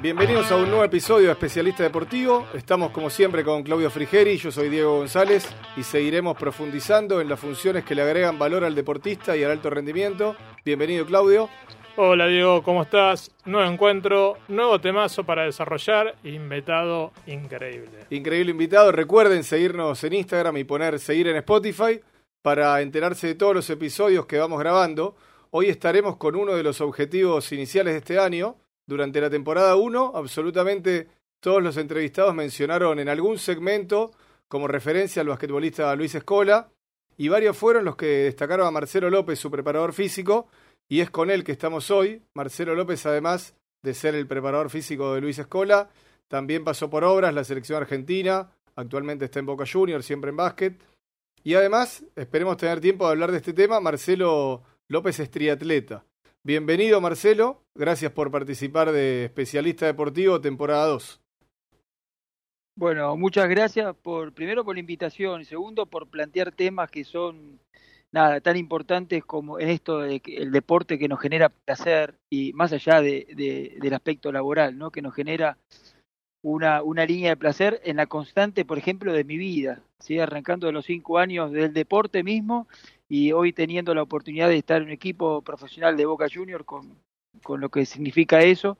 [0.00, 2.46] Bienvenidos a un nuevo episodio de Especialista Deportivo.
[2.54, 5.46] Estamos como siempre con Claudio Frigeri, yo soy Diego González
[5.76, 9.70] y seguiremos profundizando en las funciones que le agregan valor al deportista y al alto
[9.70, 10.34] rendimiento.
[10.64, 11.48] Bienvenido Claudio.
[11.96, 13.30] Hola Diego, ¿cómo estás?
[13.44, 18.06] Nuevo encuentro, nuevo temazo para desarrollar, invitado increíble.
[18.10, 22.00] Increíble invitado, recuerden seguirnos en Instagram y poner seguir en Spotify
[22.42, 25.16] para enterarse de todos los episodios que vamos grabando.
[25.50, 28.56] Hoy estaremos con uno de los objetivos iniciales de este año.
[28.86, 31.08] Durante la temporada 1, absolutamente
[31.40, 34.10] todos los entrevistados mencionaron en algún segmento
[34.46, 36.68] como referencia al basquetbolista Luis Escola
[37.16, 40.48] y varios fueron los que destacaron a Marcelo López, su preparador físico,
[40.86, 42.22] y es con él que estamos hoy.
[42.34, 45.88] Marcelo López, además de ser el preparador físico de Luis Escola,
[46.28, 50.78] también pasó por obras la selección argentina, actualmente está en Boca Juniors, siempre en básquet.
[51.42, 56.06] Y además, esperemos tener tiempo de hablar de este tema, Marcelo López es triatleta.
[56.42, 61.20] Bienvenido Marcelo, gracias por participar de Especialista Deportivo temporada 2.
[62.74, 67.60] Bueno, muchas gracias por primero por la invitación y segundo por plantear temas que son
[68.12, 73.76] nada, tan importantes como esto de deporte que nos genera placer y más allá de,
[73.78, 74.90] del aspecto laboral, ¿no?
[74.90, 75.58] que nos genera
[76.42, 80.18] una, una línea de placer en la constante, por ejemplo, de mi vida, ¿sí?
[80.18, 82.68] arrancando de los cinco años del deporte mismo
[83.08, 86.98] y hoy teniendo la oportunidad de estar en un equipo profesional de Boca Junior con,
[87.42, 88.78] con lo que significa eso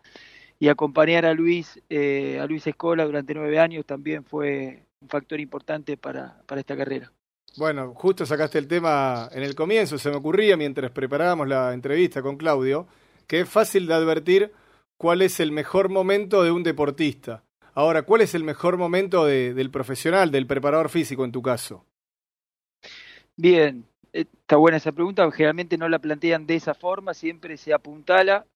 [0.58, 5.40] y acompañar a Luis, eh, a Luis Escola durante nueve años también fue un factor
[5.40, 7.12] importante para, para esta carrera.
[7.56, 12.22] Bueno, justo sacaste el tema en el comienzo, se me ocurría mientras preparábamos la entrevista
[12.22, 12.86] con Claudio,
[13.26, 14.52] que es fácil de advertir
[14.98, 17.44] cuál es el mejor momento de un deportista.
[17.74, 21.84] Ahora, ¿cuál es el mejor momento de, del profesional, del preparador físico en tu caso?
[23.36, 28.46] Bien, está buena esa pregunta, generalmente no la plantean de esa forma, siempre se apuntala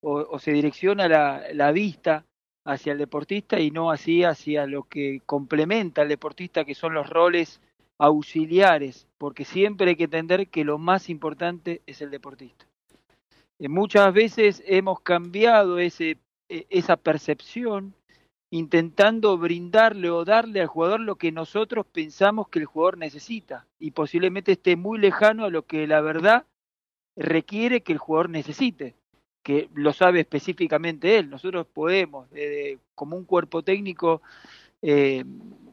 [0.00, 2.24] o, o se direcciona la, la vista
[2.64, 7.08] hacia el deportista y no así hacia lo que complementa al deportista, que son los
[7.08, 7.60] roles
[7.98, 12.66] auxiliares, porque siempre hay que entender que lo más importante es el deportista.
[13.58, 16.18] Eh, muchas veces hemos cambiado ese,
[16.48, 17.94] e, esa percepción
[18.54, 23.90] intentando brindarle o darle al jugador lo que nosotros pensamos que el jugador necesita y
[23.90, 26.44] posiblemente esté muy lejano a lo que la verdad
[27.16, 28.94] requiere que el jugador necesite,
[29.42, 31.30] que lo sabe específicamente él.
[31.30, 32.28] Nosotros podemos,
[32.94, 34.22] como un cuerpo técnico,
[34.82, 35.24] eh,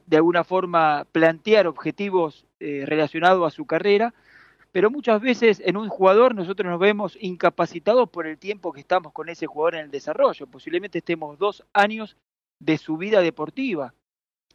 [0.07, 4.11] de alguna forma plantear objetivos eh, relacionados a su carrera,
[4.71, 9.13] pero muchas veces en un jugador nosotros nos vemos incapacitados por el tiempo que estamos
[9.13, 10.47] con ese jugador en el desarrollo.
[10.47, 12.17] Posiblemente estemos dos años
[12.61, 13.93] de su vida deportiva.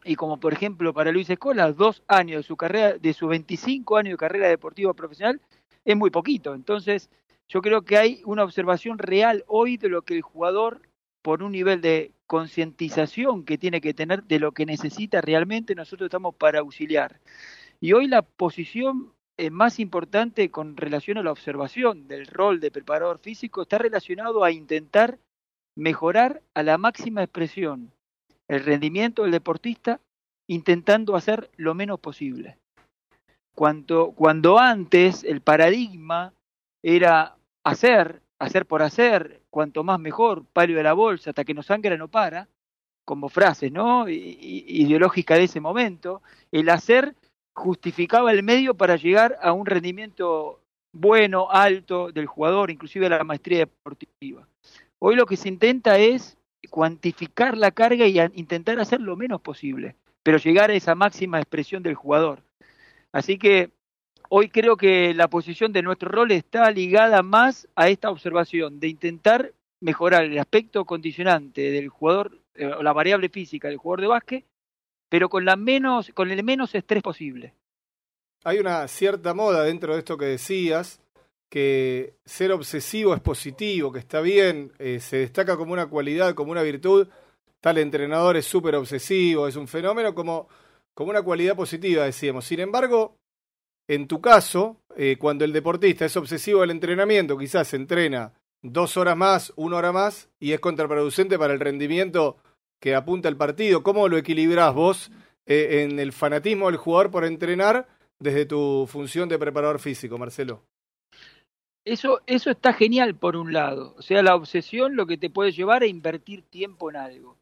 [0.05, 3.97] Y como por ejemplo para Luis Escola, dos años de su carrera, de sus 25
[3.97, 5.41] años de carrera deportiva profesional,
[5.84, 6.55] es muy poquito.
[6.55, 7.11] Entonces,
[7.49, 10.83] yo creo que hay una observación real hoy de lo que el jugador,
[11.22, 16.06] por un nivel de concientización que tiene que tener de lo que necesita realmente, nosotros
[16.06, 17.21] estamos para auxiliar.
[17.81, 22.71] Y hoy la posición eh, más importante con relación a la observación del rol de
[22.71, 25.19] preparador físico está relacionado a intentar
[25.77, 27.93] mejorar a la máxima expresión
[28.49, 30.01] el rendimiento del deportista
[30.49, 32.59] intentando hacer lo menos posible.
[33.55, 36.33] Cuando, cuando antes el paradigma
[36.83, 41.62] era hacer, hacer por hacer, cuanto más mejor, palio de la bolsa, hasta que no
[41.62, 42.49] sangra no para,
[43.05, 44.09] como frase, ¿no?
[44.09, 47.15] ideológica de ese momento, el hacer
[47.55, 50.61] justificaba el medio para llegar a un rendimiento
[50.93, 54.47] bueno, alto del jugador, inclusive la maestría deportiva.
[54.99, 59.97] Hoy lo que se intenta es cuantificar la carga y intentar hacer lo menos posible,
[60.22, 62.43] pero llegar a esa máxima expresión del jugador.
[63.12, 63.71] Así que
[64.28, 68.88] hoy creo que la posición de nuestro rol está ligada más a esta observación de
[68.88, 74.44] intentar mejorar el aspecto condicionante del jugador, eh, la variable física del jugador de básquet,
[75.09, 77.55] pero con, la menos, con el menos estrés posible.
[78.44, 81.00] Hay una cierta moda dentro de esto que decías,
[81.49, 86.53] que ser obsesivo es positivo, que está bien, eh, se destaca como una cualidad, como
[86.53, 87.09] una virtud.
[87.61, 90.49] Tal entrenador es súper obsesivo, es un fenómeno como,
[90.94, 92.44] como una cualidad positiva, decíamos.
[92.44, 93.17] Sin embargo,
[93.88, 98.32] en tu caso, eh, cuando el deportista es obsesivo del entrenamiento, quizás entrena
[98.62, 102.37] dos horas más, una hora más, y es contraproducente para el rendimiento
[102.81, 103.82] que apunta el partido.
[103.82, 105.11] ¿Cómo lo equilibrás vos
[105.47, 107.87] eh, en el fanatismo del jugador por entrenar
[108.19, 110.65] desde tu función de preparador físico, Marcelo?
[111.87, 113.94] Eso, eso está genial por un lado.
[113.97, 117.37] O sea, la obsesión lo que te puede llevar a invertir tiempo en algo.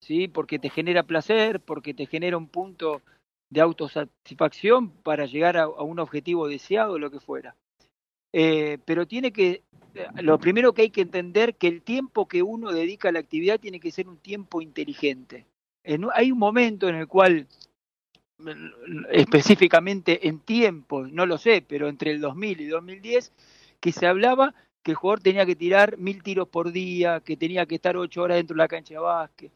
[0.00, 0.26] ¿Sí?
[0.26, 3.02] Porque te genera placer, porque te genera un punto
[3.50, 7.54] de autosatisfacción para llegar a, un objetivo deseado, lo que fuera.
[8.32, 9.62] eh, pero tiene que,
[10.20, 13.60] lo primero que hay que entender que el tiempo que uno dedica a la actividad
[13.60, 15.46] tiene que ser un tiempo inteligente.
[16.14, 17.46] hay un momento en el cual
[19.10, 23.32] específicamente en tiempo, no lo sé, pero entre el 2000 y 2010,
[23.84, 27.66] que se hablaba que el jugador tenía que tirar mil tiros por día, que tenía
[27.66, 29.52] que estar ocho horas dentro de la cancha de básquet.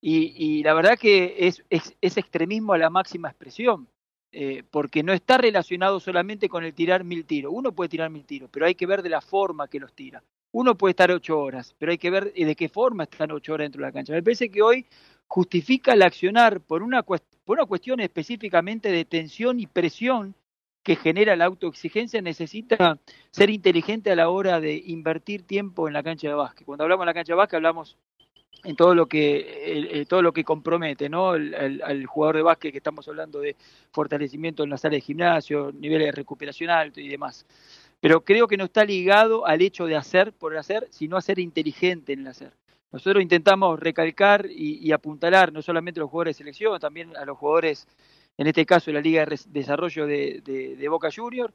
[0.00, 3.86] Y, la verdad que es, es, extremismo a la máxima expresión,
[4.32, 7.52] eh, porque no está relacionado solamente con el tirar mil tiros.
[7.54, 10.24] Uno puede tirar mil tiros, pero hay que ver de la forma que los tira.
[10.52, 13.66] Uno puede estar ocho horas, pero hay que ver de qué forma están ocho horas
[13.66, 14.14] dentro de la cancha.
[14.14, 14.86] Me parece que hoy
[15.26, 20.34] justifica el accionar por una, por una cuestión específicamente de tensión y presión
[20.82, 22.98] que genera la autoexigencia necesita
[23.30, 26.66] ser inteligente a la hora de invertir tiempo en la cancha de básquet.
[26.66, 27.96] Cuando hablamos de la cancha de básquet hablamos
[28.64, 31.30] en todo lo que todo lo que compromete, ¿no?
[31.30, 33.56] Al jugador de básquet que estamos hablando de
[33.90, 37.46] fortalecimiento en la sala de gimnasio, niveles de recuperación alto y demás.
[38.00, 41.38] Pero creo que no está ligado al hecho de hacer por hacer, sino a ser
[41.38, 42.52] inteligente en el hacer.
[42.90, 47.38] Nosotros intentamos recalcar y, apuntalar no solamente a los jugadores de selección, también a los
[47.38, 47.88] jugadores
[48.42, 51.52] en este caso la Liga de Desarrollo de, Boca Junior,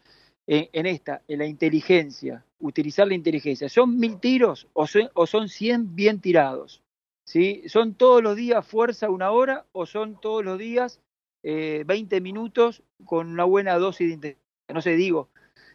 [0.48, 3.68] en, esta, en la inteligencia, utilizar la inteligencia.
[3.68, 6.81] ¿Son mil tiros o son, o son 100 bien tirados?
[7.25, 7.63] ¿Sí?
[7.68, 11.01] ¿Son todos los días fuerza una hora o son todos los días
[11.44, 14.48] eh, 20 minutos con una buena dosis de inteligencia?
[14.74, 15.28] No sé, digo,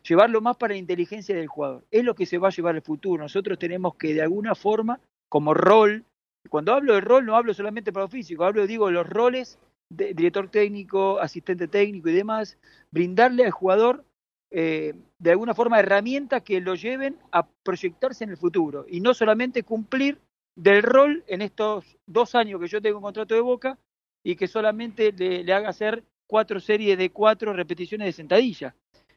[0.08, 1.84] llevarlo más para la inteligencia del jugador.
[1.90, 3.22] Es lo que se va a llevar al futuro.
[3.22, 4.98] Nosotros tenemos que de alguna forma,
[5.28, 6.06] como rol,
[6.48, 9.58] cuando hablo de rol no hablo solamente para lo físico, hablo, digo, los roles
[9.96, 12.58] director técnico, asistente técnico y demás,
[12.90, 14.04] brindarle al jugador
[14.50, 19.14] eh, de alguna forma herramientas que lo lleven a proyectarse en el futuro y no
[19.14, 20.18] solamente cumplir
[20.54, 23.78] del rol en estos dos años que yo tengo un contrato de boca
[24.22, 28.74] y que solamente le, haga hacer cuatro series de cuatro repeticiones de sentadilla,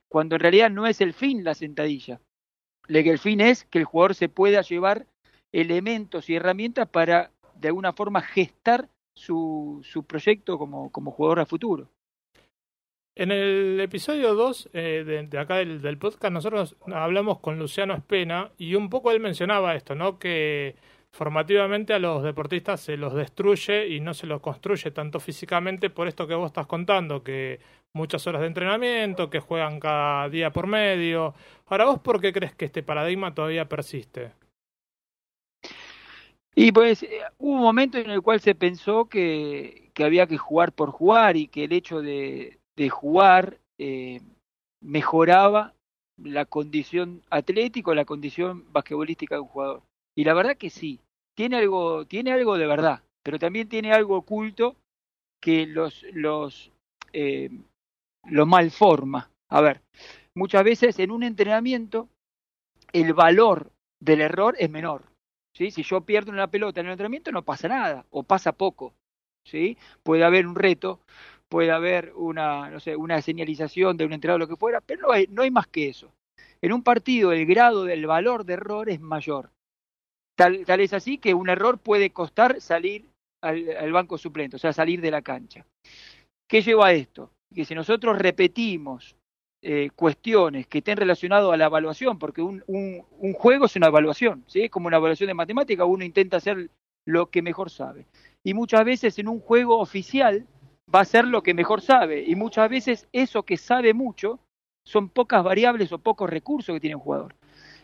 [0.07, 2.22] cuando en realidad no es el fin la sentadilla.
[2.88, 5.06] El fin es que el jugador se pueda llevar
[5.51, 11.46] elementos y herramientas para de alguna forma gestar su, su proyecto como, como jugador a
[11.46, 11.90] futuro.
[13.18, 18.52] En el episodio 2 eh, de, acá del, del, podcast nosotros hablamos con Luciano Espena
[18.58, 20.20] y un poco él mencionaba esto, ¿no?
[20.20, 20.76] Que
[21.12, 26.10] formativamente a los deportistas se los destruye y no se los construye tanto físicamente por
[26.10, 27.62] esto que vos estás contando, que
[27.94, 31.34] muchas horas de entrenamiento, que juegan cada día por medio.
[31.68, 34.34] Ahora, ¿vos por qué crees que este paradigma todavía persiste?
[36.56, 40.38] Y pues eh, hubo un momento en el cual se pensó que, que había que
[40.38, 44.22] jugar por jugar y que el hecho de, de jugar eh,
[44.81, 45.74] mejoraba
[46.18, 49.84] la condición atlética o la condición basquetbolística de un jugador.
[50.16, 51.02] Y la verdad que sí,
[51.36, 54.78] tiene algo, tiene algo de verdad, pero también tiene algo oculto
[55.42, 56.72] que los, los,
[57.12, 57.50] eh,
[58.24, 59.30] lo malforma.
[59.50, 59.81] A ver,
[60.34, 62.08] muchas veces en un entrenamiento
[62.94, 65.15] el valor del error es menor.
[65.56, 65.72] ¿Sí?
[65.72, 68.94] Si yo pierdo una pelota en el entrenamiento no pasa nada o pasa poco.
[69.46, 69.78] ¿sí?
[70.04, 71.00] Puede haber un reto,
[71.50, 75.42] puede haber una, no sé, una señalización de un entrenador, lo que fuera, pero no
[75.42, 76.12] hay, más que eso.
[76.62, 79.52] En un partido el grado del valor de error es mayor.
[80.38, 83.06] Tal, tal es así que un error puede costar salir
[83.42, 85.66] al, al banco suplente, o sea, salir de la cancha.
[86.50, 87.31] ¿Qué lleva a esto?
[87.54, 89.16] Que si nosotros repetimos
[89.68, 94.44] eh, cuestiones que estén relacionadas a la evaluación, porque un, un, juego es una evaluación,
[94.46, 94.62] ¿sí?
[94.62, 96.70] es como una evaluación de matemática, uno intenta hacer
[97.04, 98.06] lo que mejor sabe.
[98.44, 100.46] Y muchas veces en un juego oficial
[100.94, 104.38] va a ser lo que mejor sabe, y muchas veces eso que sabe mucho
[104.86, 107.34] son pocas variables o pocos recursos que tiene un jugador.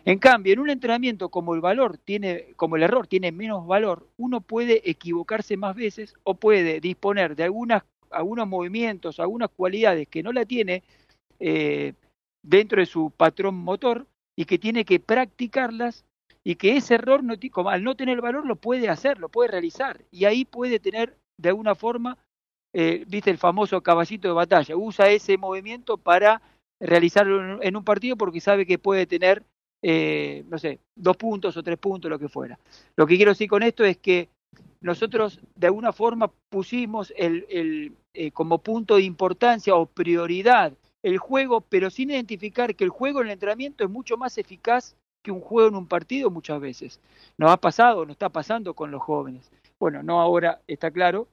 [0.05, 4.07] En cambio, en un entrenamiento como el valor tiene, como el error tiene menos valor,
[4.17, 10.21] uno puede equivocarse más veces o puede disponer de algunas, algunos movimientos, algunas cualidades que
[10.21, 10.83] no la tiene
[11.41, 11.93] eh,
[12.43, 14.05] dentro de su patrón motor
[14.37, 16.05] y que tiene que practicarlas
[16.43, 17.35] y que ese error, no,
[17.69, 21.49] al no tener valor, lo puede hacer, lo puede realizar y ahí puede tener de
[21.49, 22.17] alguna forma,
[22.73, 26.41] eh, viste el famoso caballito de batalla, usa ese movimiento para
[26.79, 29.43] realizarlo en un partido porque sabe que puede tener,
[29.83, 32.59] eh, no sé, dos puntos o tres puntos, lo que fuera.
[32.95, 34.29] Lo que quiero decir con esto es que
[34.81, 41.17] nosotros de alguna forma pusimos el, el eh, como punto de importancia o prioridad el
[41.17, 45.31] juego, pero sin identificar que el juego en el entrenamiento es mucho más eficaz que
[45.31, 46.99] un juego en un partido muchas veces.
[47.37, 49.51] Nos ha pasado, nos está pasando con los jóvenes.
[49.79, 51.27] Bueno, no ahora, está claro,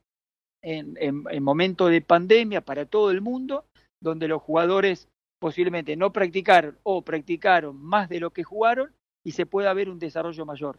[0.63, 3.65] en, en, en momento de pandemia para todo el mundo,
[4.01, 5.09] donde los jugadores
[5.39, 8.93] posiblemente no practicaron o practicaron más de lo que jugaron
[9.25, 10.79] y se puede haber un desarrollo mayor.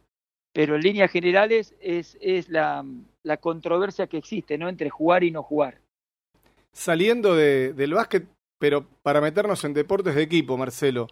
[0.53, 2.84] Pero en líneas generales es, es la,
[3.24, 4.67] la controversia que existe ¿no?
[4.67, 5.79] entre jugar y no jugar.
[6.72, 8.27] Saliendo de, del básquet,
[8.60, 11.08] pero para meternos en deportes de equipo, Marcelo,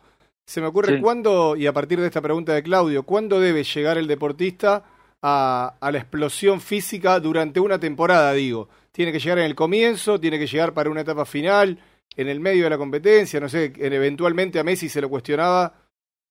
[0.46, 3.98] Se me ocurre cuándo, y a partir de esta pregunta de Claudio, ¿cuándo debe llegar
[3.98, 4.86] el deportista
[5.22, 8.70] a, a, la explosión física durante una temporada, digo?
[8.94, 10.20] ¿Tiene que llegar en el comienzo?
[10.20, 11.80] ¿Tiene que llegar para una etapa final?
[12.16, 13.39] ¿En el medio de la competencia?
[13.39, 15.74] No sé, eventualmente a Messi se lo cuestionaba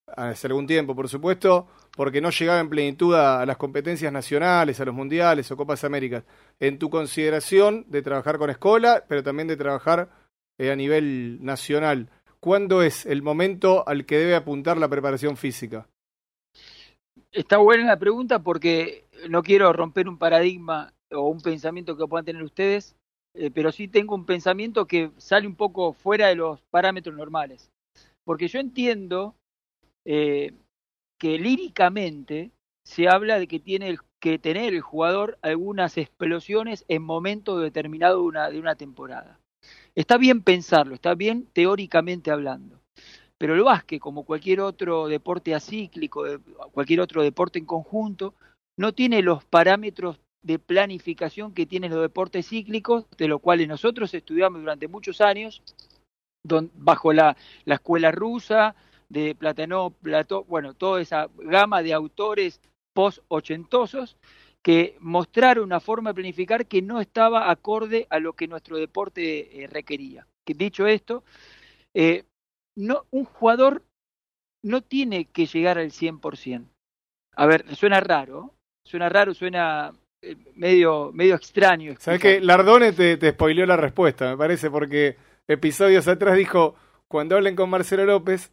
[0.06, 4.84] hace algún tiempo, por supuesto, porque no llegaba en plenitud a, las competencias nacionales, a
[4.84, 6.24] los mundiales o Copas Américas.
[6.60, 10.08] En tu consideración de trabajar con escuela, pero también de trabajar
[10.58, 12.10] eh, a nivel nacional,
[12.40, 15.88] ¿cuándo es el momento al que debe apuntar la preparación física?
[17.32, 22.24] Está buena la pregunta porque no quiero romper un paradigma o un pensamiento que puedan
[22.24, 22.96] tener ustedes,
[23.34, 27.70] eh, pero sí tengo un pensamiento que sale un poco fuera de los parámetros normales.
[28.24, 29.34] Porque yo entiendo
[30.04, 30.52] eh,
[31.18, 32.50] que líricamente
[32.84, 38.22] se habla de que tiene que tener el jugador algunas explosiones en momento determinado de
[38.22, 39.38] una, de una temporada.
[39.96, 42.80] Está bien pensarlo, está bien teóricamente hablando.
[43.38, 46.24] Pero el básquet, como cualquier otro deporte acíclico,
[46.72, 48.34] cualquier otro deporte en conjunto,
[48.78, 54.12] no tiene los parámetros de planificación que tienen los deportes cíclicos, de los cuales nosotros
[54.12, 55.62] estudiamos durante muchos años,
[56.74, 58.76] bajo la, la escuela rusa,
[59.08, 62.60] de Platanó, Plató, bueno, toda esa gama de autores
[62.92, 64.16] post-ochentosos
[64.66, 69.62] que mostraron una forma de planificar que no estaba acorde a lo que nuestro deporte
[69.62, 70.26] eh, requería.
[70.44, 71.22] Que dicho esto,
[71.94, 72.24] eh,
[72.76, 73.84] no, un jugador
[74.64, 76.66] no tiene que llegar al 100%.
[77.36, 78.54] A ver, suena raro,
[78.84, 81.94] suena raro, suena eh, medio, medio extraño.
[82.00, 86.74] ¿Sabes que Lardone te, te spoileó la respuesta, me parece, porque episodios atrás dijo,
[87.06, 88.52] cuando hablen con Marcelo López,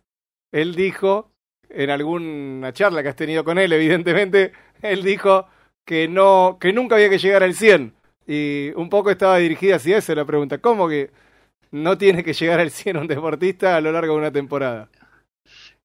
[0.51, 1.32] él dijo,
[1.70, 4.51] en alguna charla que has tenido con él, evidentemente,
[4.84, 5.48] él dijo
[5.85, 7.93] que no, que nunca había que llegar al 100.
[8.27, 10.59] Y un poco estaba dirigida hacia eso la pregunta.
[10.59, 11.11] ¿Cómo que
[11.71, 14.89] no tiene que llegar al 100 un deportista a lo largo de una temporada?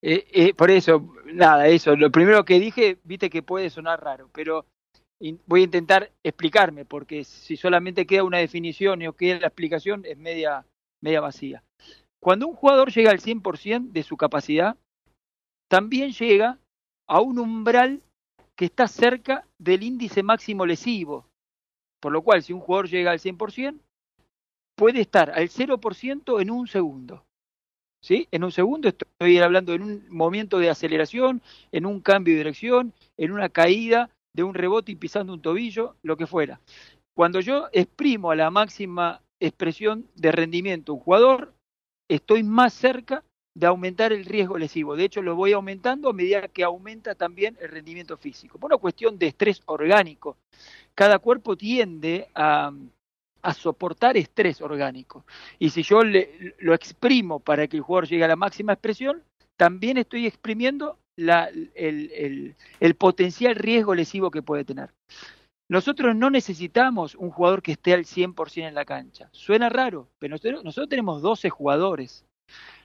[0.00, 1.96] Eh, eh, por eso, nada, eso.
[1.96, 4.66] Lo primero que dije, viste que puede sonar raro, pero
[5.46, 10.16] voy a intentar explicarme, porque si solamente queda una definición o queda la explicación, es
[10.16, 10.64] media,
[11.00, 11.64] media vacía.
[12.20, 14.76] Cuando un jugador llega al 100% de su capacidad,
[15.68, 16.58] también llega
[17.08, 18.02] a un umbral
[18.58, 21.24] que está cerca del índice máximo lesivo.
[22.00, 23.78] Por lo cual, si un jugador llega al 100%,
[24.74, 27.24] puede estar al 0% en un segundo.
[28.02, 28.26] ¿Sí?
[28.32, 32.92] En un segundo estoy hablando en un momento de aceleración, en un cambio de dirección,
[33.16, 36.60] en una caída de un rebote y pisando un tobillo, lo que fuera.
[37.14, 41.54] Cuando yo exprimo a la máxima expresión de rendimiento un jugador,
[42.08, 43.24] estoy más cerca
[43.58, 44.94] de aumentar el riesgo lesivo.
[44.94, 48.56] De hecho, lo voy aumentando a medida que aumenta también el rendimiento físico.
[48.56, 50.36] Por una cuestión de estrés orgánico.
[50.94, 52.72] Cada cuerpo tiende a,
[53.56, 55.24] soportar estrés orgánico.
[55.58, 59.22] Y si yo lo exprimo para que el jugador llegue a la máxima expresión,
[59.56, 64.90] también estoy exprimiendo el, el potencial riesgo lesivo que puede tener.
[65.70, 69.28] Nosotros no necesitamos un jugador que esté al 100% en la cancha.
[69.32, 72.24] Suena raro, pero nosotros, tenemos 12 jugadores.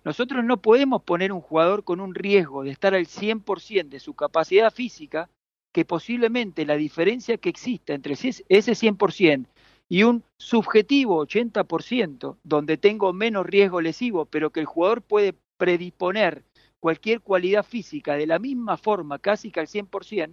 [0.03, 4.13] Nosotros no podemos poner un jugador con un riesgo de estar al 100% de su
[4.13, 5.29] capacidad física,
[5.73, 9.47] que posiblemente la diferencia que exista entre ese 100%
[9.89, 16.43] y un subjetivo 80%, donde tengo menos riesgo lesivo, pero que el jugador puede predisponer
[16.79, 20.31] cualquier cualidad física de la misma forma, casi que al 100%,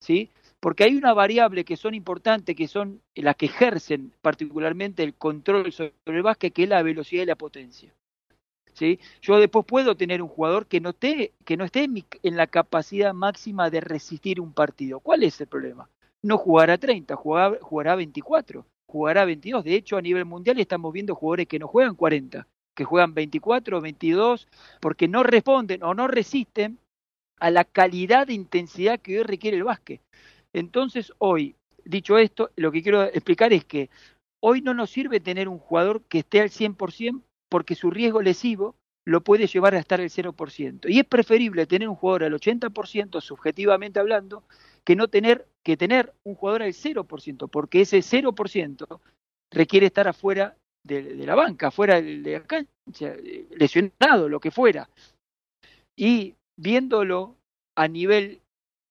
[0.00, 0.30] ¿sí?
[0.62, 5.72] porque hay una variable que son importantes, que son las que ejercen particularmente el control
[5.72, 7.92] sobre el básquet, que es la velocidad y la potencia.
[9.20, 13.14] Yo después puedo tener un jugador que no esté, que no esté en, la capacidad
[13.14, 15.00] máxima de resistir un partido.
[15.00, 15.88] ¿Cuál es el problema?
[16.22, 19.64] No jugará 30, jugará, jugará 24, jugará 22.
[19.64, 23.80] De hecho, a nivel mundial estamos viendo jugadores que no juegan 40, que juegan 24,
[23.80, 24.48] 22,
[24.80, 26.78] porque no responden o no resisten
[27.38, 30.00] a la calidad de intensidad que hoy requiere el básquet.
[30.52, 33.90] Entonces, hoy, dicho esto, lo que quiero explicar es que
[34.40, 37.22] hoy no nos sirve tener un jugador que esté al 100%
[37.52, 40.88] porque su riesgo lesivo lo puede llevar a estar al 0%.
[40.88, 44.42] Y es preferible tener un jugador al 80% subjetivamente hablando
[44.84, 49.00] que no tener que tener un jugador al 0%, porque ese 0%
[49.50, 53.16] requiere estar afuera de, la banca, afuera de la cancha,
[53.50, 54.88] lesionado, lo que fuera.
[55.94, 57.36] Y viéndolo
[57.76, 58.40] a nivel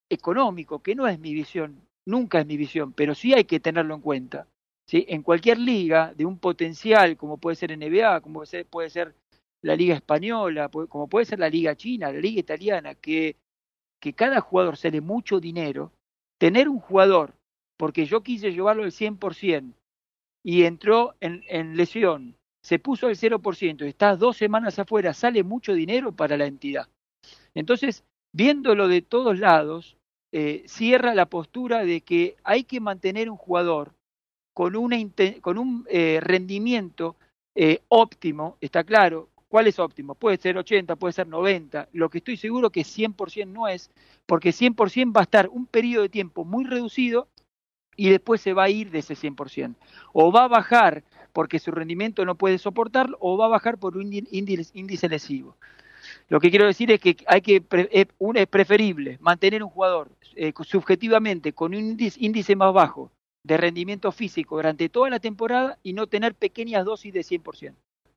[0.08, 3.96] económico, que no es mi visión, nunca es mi visión, pero sí hay que tenerlo
[3.96, 4.46] en cuenta.
[4.94, 9.16] En cualquier liga de un potencial, como puede ser NBA, como puede ser,
[9.62, 13.38] la liga española, como puede ser la liga china, la liga italiana, que,
[14.16, 15.94] cada jugador sale mucho dinero,
[16.40, 17.36] tener un jugador,
[17.78, 19.74] porque yo quise llevarlo al 100%
[20.44, 26.12] y entró en, lesión, se puso al 0%, está dos semanas afuera, sale mucho dinero
[26.12, 26.90] para la entidad.
[27.54, 29.98] Entonces, viéndolo de todos lados,
[30.34, 33.94] eh, cierra la postura de que hay que mantener un jugador
[34.54, 34.98] con, una,
[35.42, 37.16] con un eh, rendimiento
[37.56, 39.30] eh, óptimo, está claro.
[39.48, 40.16] ¿Cuál es óptimo?
[40.16, 41.90] Puede ser 80, puede ser 90.
[41.92, 43.92] Lo que estoy seguro que 100% no es,
[44.26, 47.28] porque 100% va a estar un periodo de tiempo muy reducido
[47.98, 49.76] y después se va a ir de ese 100%.
[50.14, 51.04] O va a bajar
[51.34, 55.58] porque su rendimiento no puede soportarlo, o va a bajar por un índice, lesivo.
[56.30, 61.54] Lo que quiero decir es que hay que es, preferible mantener un jugador eh, subjetivamente
[61.54, 63.12] con un índice, más bajo
[63.44, 67.74] de rendimiento físico durante toda la temporada y no tener pequeñas dosis de 100%.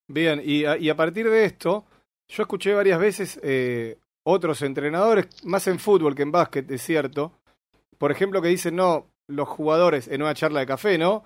[0.07, 1.85] Bien, y a, y a partir de esto,
[2.29, 7.33] yo escuché varias veces eh, otros entrenadores, más en fútbol que en básquet, es cierto,
[7.97, 11.25] por ejemplo, que dicen, no, los jugadores en una charla de café, ¿no?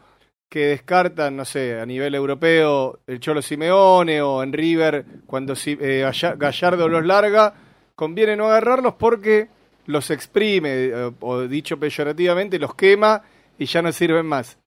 [0.48, 6.10] que descartan, no sé, a nivel europeo, el Cholo Simeone o en River, cuando eh,
[6.36, 7.54] Gallardo los larga,
[7.94, 9.48] conviene no agarrarlos porque
[9.86, 13.22] los exprime, eh, o dicho peyorativamente, los quema
[13.58, 14.58] y ya no sirven más.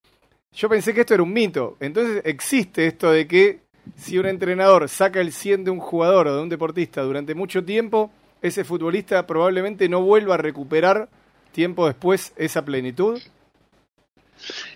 [0.54, 1.78] Yo pensé que esto era un mito.
[1.80, 3.62] Entonces existe esto de que
[3.96, 7.64] si un entrenador saca el 100 de un jugador o de un deportista durante mucho
[7.64, 11.10] tiempo, ese futbolista probablemente no vuelva a recuperar
[11.52, 13.20] tiempo después esa plenitud.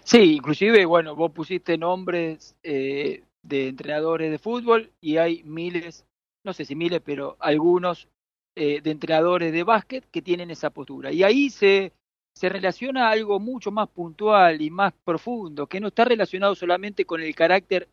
[0.03, 6.05] Sí, inclusive, bueno, vos pusiste nombres eh, de entrenadores de fútbol y hay miles,
[6.43, 8.07] no sé si miles, pero algunos
[8.55, 11.11] eh, de entrenadores de básquet que tienen esa postura.
[11.11, 11.93] Y ahí se,
[12.35, 17.21] se relaciona algo mucho más puntual y más profundo, que no está relacionado solamente con
[17.21, 17.87] el carácter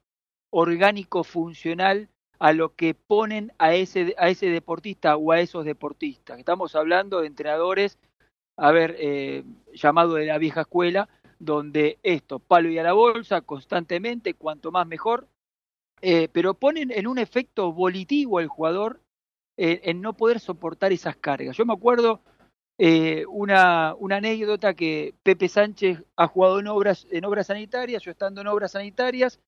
[0.50, 2.08] orgánico funcional
[2.40, 6.40] a lo que ponen a ese, a ese deportista o a esos deportistas.
[6.40, 7.99] Estamos hablando de entrenadores,
[8.56, 11.08] a ver, eh, llamado de la vieja escuela,
[11.38, 15.28] donde esto, palo y a la bolsa constantemente, cuanto más mejor,
[16.00, 19.00] eh, pero ponen en un efecto volitivo al jugador
[19.56, 21.56] eh, en no poder soportar esas cargas.
[21.56, 22.20] Yo me acuerdo
[22.79, 28.40] eh, una, anécdota que Pepe Sánchez ha jugado en obras, en obras sanitarias, yo estando
[28.40, 29.40] en obras sanitarias,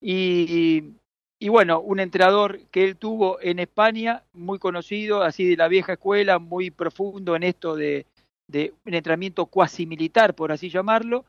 [0.00, 0.92] y,
[1.38, 5.94] y bueno, un entrenador que él tuvo en España, muy conocido, así de la vieja
[5.94, 8.06] escuela, muy profundo en esto de,
[8.48, 11.24] de un entrenamiento cuasi militar, por así llamarlo,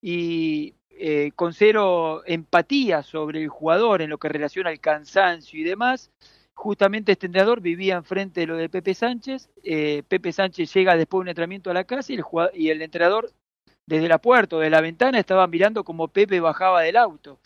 [0.00, 5.64] y eh, con cero empatía sobre el jugador en lo que relaciona al cansancio y
[5.64, 6.10] demás.
[6.62, 9.50] Justamente este entrenador vivía enfrente de lo de Pepe Sánchez.
[9.64, 12.82] Eh, Pepe Sánchez llega después de un entrenamiento a la casa y el, y el
[12.82, 13.32] entrenador
[13.84, 17.40] desde la puerta o de la ventana estaba mirando como Pepe bajaba del auto.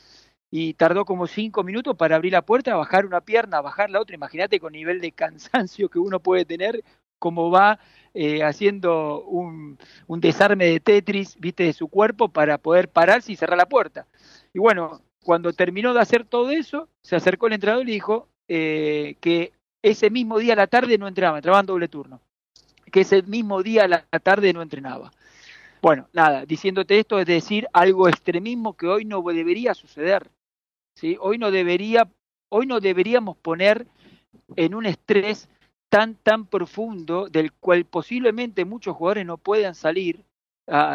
[0.51, 4.15] Y tardó como cinco minutos para abrir la puerta, bajar una pierna, bajar la otra.
[4.15, 6.85] Imagínate con nivel de cansancio que uno puede tener,
[7.19, 7.79] cómo va
[8.13, 13.37] eh, haciendo un, un, desarme de Tetris, viste, de su cuerpo para poder pararse y
[13.37, 14.07] cerrar la puerta.
[14.53, 19.17] Y bueno, cuando terminó de hacer todo eso, se acercó el entrenador y dijo eh,
[19.21, 22.21] que ese mismo día a la tarde no entrenaba, entraba en doble turno.
[22.91, 25.11] Que ese mismo día a la tarde no entrenaba.
[25.83, 30.31] Bueno, nada, diciéndote esto es decir algo extremismo que hoy no debería suceder.
[30.97, 31.17] ¿sí?
[31.21, 32.11] Hoy no debería,
[32.49, 33.87] hoy no deberíamos poner
[34.57, 35.49] en un estrés
[35.89, 40.25] tan, tan profundo del cual posiblemente muchos jugadores no puedan salir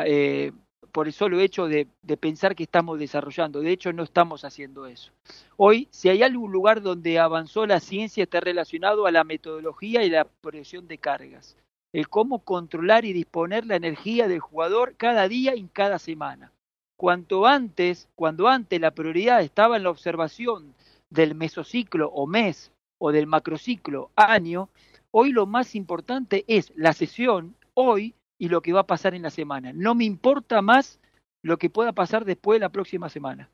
[0.06, 0.52] eh,
[0.92, 1.88] por el solo hecho de,
[2.20, 3.62] pensar que estamos desarrollando.
[3.62, 5.12] De hecho, no estamos haciendo eso.
[5.58, 10.10] Hoy, si hay algún lugar donde avanzó la ciencia, está relacionado a la metodología y
[10.10, 11.58] la proyección de cargas.
[11.94, 16.52] El cómo controlar y disponer la energía del jugador cada día y cada semana.
[16.98, 20.76] Cuanto antes, cuando antes la prioridad estaba en la observación
[21.10, 24.70] del mesociclo o mes o del macrociclo año,
[25.10, 29.22] hoy lo más importante es la sesión hoy y lo que va a pasar en
[29.22, 29.72] la semana.
[29.72, 31.00] No me importa más
[31.44, 33.52] lo que pueda pasar después de la próxima semana.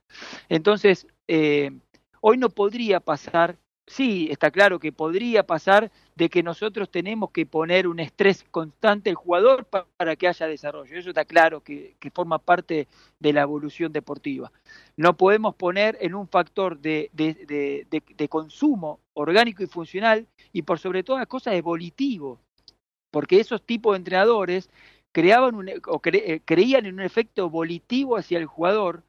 [0.48, 1.72] Entonces, eh,
[2.22, 7.46] hoy no podría pasar sí, está claro que podría pasar de que nosotros tenemos que
[7.46, 10.96] poner un estrés constante al jugador para que haya desarrollo.
[10.96, 12.88] Eso está claro que, forma parte
[13.20, 14.52] de la evolución deportiva.
[14.98, 21.04] No podemos poner en un factor de, de, consumo orgánico y funcional y por sobre
[21.04, 22.40] todas las cosas evolutivo,
[23.18, 24.70] porque esos tipos de entrenadores
[25.12, 29.02] creaban o eh, creían en un efecto volitivo hacia el jugador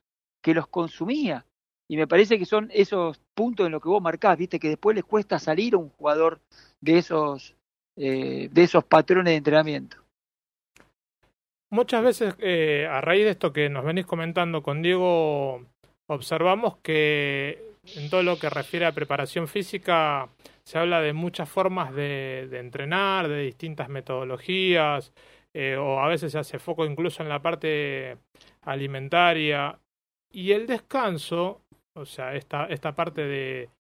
[0.43, 1.45] que los consumía
[1.91, 4.97] y me parece que son esos puntos en los que vos marcás, viste, que después
[4.97, 6.41] les cuesta salir a un jugador
[6.81, 7.55] de esos,
[7.99, 9.99] eh, de esos patrones de entrenamiento.
[11.69, 15.67] Muchas veces, eh, a raíz de esto que nos venís comentando con Diego,
[16.07, 20.31] observamos que en todo lo que refiere a preparación física
[20.69, 25.13] se habla de muchas formas de, de entrenar, de distintas metodologías,
[25.55, 28.19] eh, o a veces se hace foco incluso en la parte
[28.63, 29.79] alimentaria.
[30.31, 31.63] Y el descanso
[31.99, 33.71] o sea, esta, esta parte de,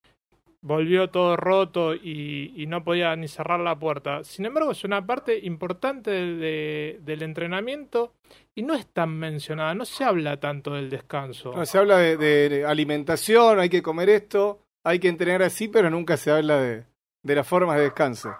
[0.60, 4.24] volvió todo roto y, no podía ni cerrar la puerta.
[4.24, 8.12] Sin embargo, es una parte importante del entrenamiento
[8.54, 11.64] y no es tan mencionada, no se habla tanto del descanso.
[11.64, 16.30] Se habla de, alimentación, hay que comer esto, hay que entrenar así, pero nunca se
[16.30, 16.84] habla de,
[17.22, 18.34] de las formas de descanso.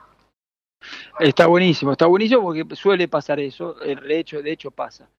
[1.21, 5.11] Está buenísimo, está buenísimo porque suele pasar eso, de hecho, de hecho pasa.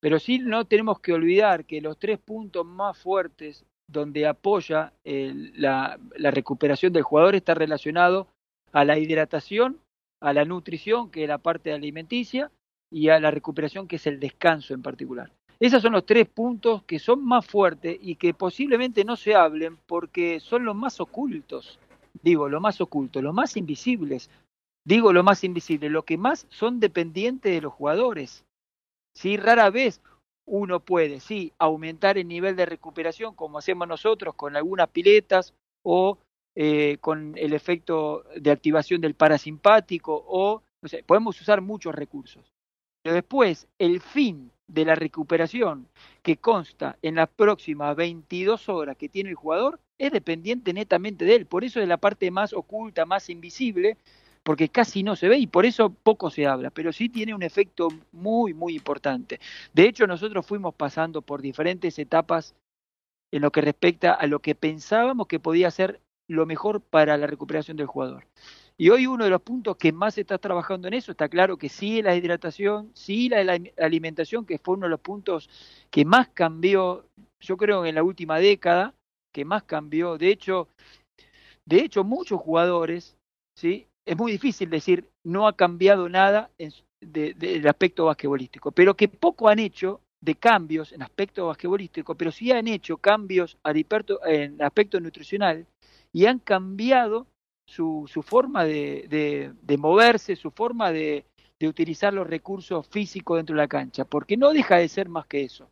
[0.00, 5.98] Pero sí no tenemos que olvidar que los tres puntos más fuertes donde apoya la,
[6.16, 8.28] recuperación del jugador está relacionado
[8.72, 9.80] a la hidratación,
[10.22, 12.50] a la nutrición, que es la parte alimenticia,
[12.90, 15.32] y a la recuperación, que es el descanso en particular.
[15.60, 19.76] Esos son los tres puntos que son más fuertes y que posiblemente no se hablen
[19.86, 21.80] porque son los más ocultos.
[22.22, 24.30] Digo, los más ocultos, los más invisibles.
[24.84, 28.44] Digo, lo más invisible, lo que más son dependientes de los jugadores.
[29.14, 30.00] Si rara vez
[30.46, 36.18] uno puede, sí, aumentar el nivel de recuperación como hacemos nosotros con algunas piletas o
[36.54, 42.52] eh, con el efecto de activación del parasimpático o, no sé, podemos usar muchos recursos.
[43.02, 45.88] Pero después, el fin de la recuperación
[46.22, 51.36] que consta en las próximas 22 horas que tiene el jugador es dependiente netamente de
[51.36, 51.46] él.
[51.46, 53.96] Por eso es la parte más oculta, más invisible,
[54.42, 57.42] porque casi no se ve y por eso poco se habla, pero sí tiene un
[57.42, 59.40] efecto muy, muy importante.
[59.72, 62.54] De hecho, nosotros fuimos pasando por diferentes etapas
[63.30, 67.26] en lo que respecta a lo que pensábamos que podía ser lo mejor para la
[67.26, 68.24] recuperación del jugador.
[68.80, 71.56] Y hoy uno de los puntos que más se está trabajando en eso, está claro
[71.56, 75.50] que sí la hidratación, sí la, la alimentación, que fue uno de los puntos
[75.90, 77.04] que más cambió,
[77.40, 78.94] yo creo en la última década,
[79.34, 80.16] que más cambió.
[80.16, 80.68] De hecho,
[81.66, 83.16] de hecho muchos jugadores,
[83.56, 83.88] ¿sí?
[84.06, 89.48] es muy difícil decir no ha cambiado nada en, del aspecto basquetbolístico, pero que poco
[89.48, 95.66] han hecho de cambios en aspecto basquetbolístico, pero sí han hecho cambios en aspecto nutricional
[96.12, 97.26] y han cambiado
[97.68, 101.26] su, su forma de, de, moverse, su forma de,
[101.60, 105.42] utilizar los recursos físicos dentro de la cancha, porque no deja de ser más que
[105.42, 105.68] eso.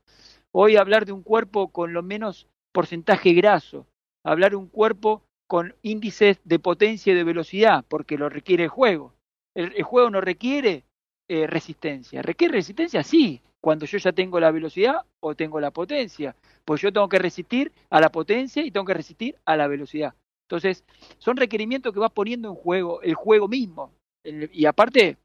[0.52, 3.86] Hoy hablar de un cuerpo con lo menos porcentaje graso,
[4.24, 8.68] hablar de un cuerpo con índices de potencia y de velocidad, porque lo requiere el
[8.68, 9.14] juego.
[9.54, 10.84] El, juego no requiere
[11.28, 12.20] eh, resistencia.
[12.20, 13.02] ¿Requiere resistencia?
[13.02, 16.36] Sí, cuando yo ya tengo la velocidad o tengo la potencia.
[16.64, 20.14] Pues yo tengo que resistir a la potencia y tengo que resistir a la velocidad.
[20.46, 20.84] Entonces,
[21.18, 23.92] son requerimientos que va poniendo en juego el juego mismo.
[24.24, 25.16] y aparte,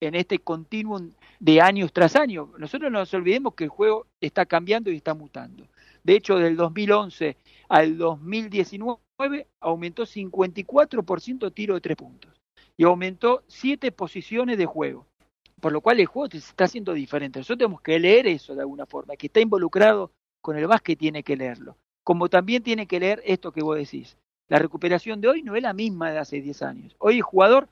[0.00, 4.44] en este continuum de años tras año, nosotros no nos olvidemos que el juego está
[4.44, 5.66] cambiando y está mutando.
[6.04, 7.36] De hecho, del 2011
[7.68, 8.98] al 2019
[9.60, 12.32] aumentó 54% tiro de tres puntos
[12.76, 15.06] y aumentó siete posiciones de juego.
[15.60, 17.38] Por lo cual el juego se está haciendo diferente.
[17.38, 19.16] Nosotros tenemos que leer eso de alguna forma.
[19.16, 20.12] Que está involucrado
[20.42, 21.78] con el básquet tiene que leerlo.
[22.04, 24.18] Como también tiene que leer esto que vos decís.
[24.48, 26.96] La recuperación de hoy no es la misma de hace 10 años.
[26.98, 27.68] Hoy el jugador,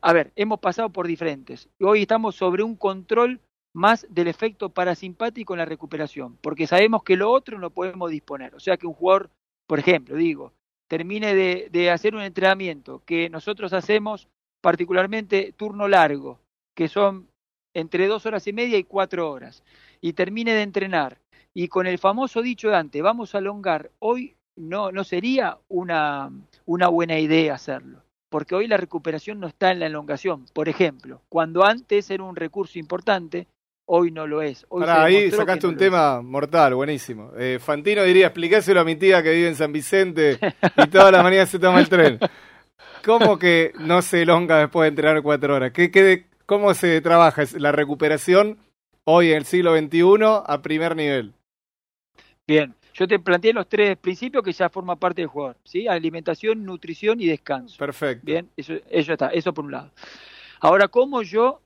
[0.00, 1.68] a ver, hemos pasado por diferentes.
[1.80, 3.40] Hoy estamos sobre un control
[3.72, 8.54] más del efecto parasimpático en la recuperación, porque sabemos que lo otro no podemos disponer.
[8.54, 9.30] O sea que un jugador,
[9.68, 10.52] por ejemplo, digo,
[10.88, 14.28] termine de, hacer un entrenamiento que nosotros hacemos
[14.60, 16.40] particularmente turno largo,
[16.74, 17.28] que son
[17.74, 19.62] entre dos horas y media y cuatro horas,
[20.00, 21.18] y termine de entrenar,
[21.54, 26.30] y con el famoso dicho de antes, vamos a alongar, hoy no, no sería una,
[26.66, 30.46] una buena idea hacerlo, porque hoy la recuperación no está en la elongación.
[30.52, 33.46] Por ejemplo, cuando antes era un recurso importante,
[33.86, 34.64] hoy no lo es.
[34.68, 37.32] Hoy ahí sacaste un tema mortal, buenísimo.
[37.36, 40.38] Eh, Fantino diría, explicáselo a mi tía que vive en San Vicente
[40.76, 42.18] y todas las mañanas se toma el tren.
[43.04, 45.72] ¿Cómo que no se elonga después de entrenar cuatro horas?
[45.72, 48.58] ¿Qué, qué, ¿Cómo se trabaja la recuperación
[49.04, 50.02] hoy en el siglo XXI
[50.46, 51.34] a primer nivel?
[52.46, 55.88] Bien, yo te planteé los tres principios que ya forman parte del jugador, ¿sí?
[55.88, 57.76] Alimentación, nutrición y descanso.
[57.78, 58.24] Perfecto.
[58.24, 59.90] Bien, eso, eso está, eso por un lado.
[60.60, 61.60] Ahora, ¿cómo yo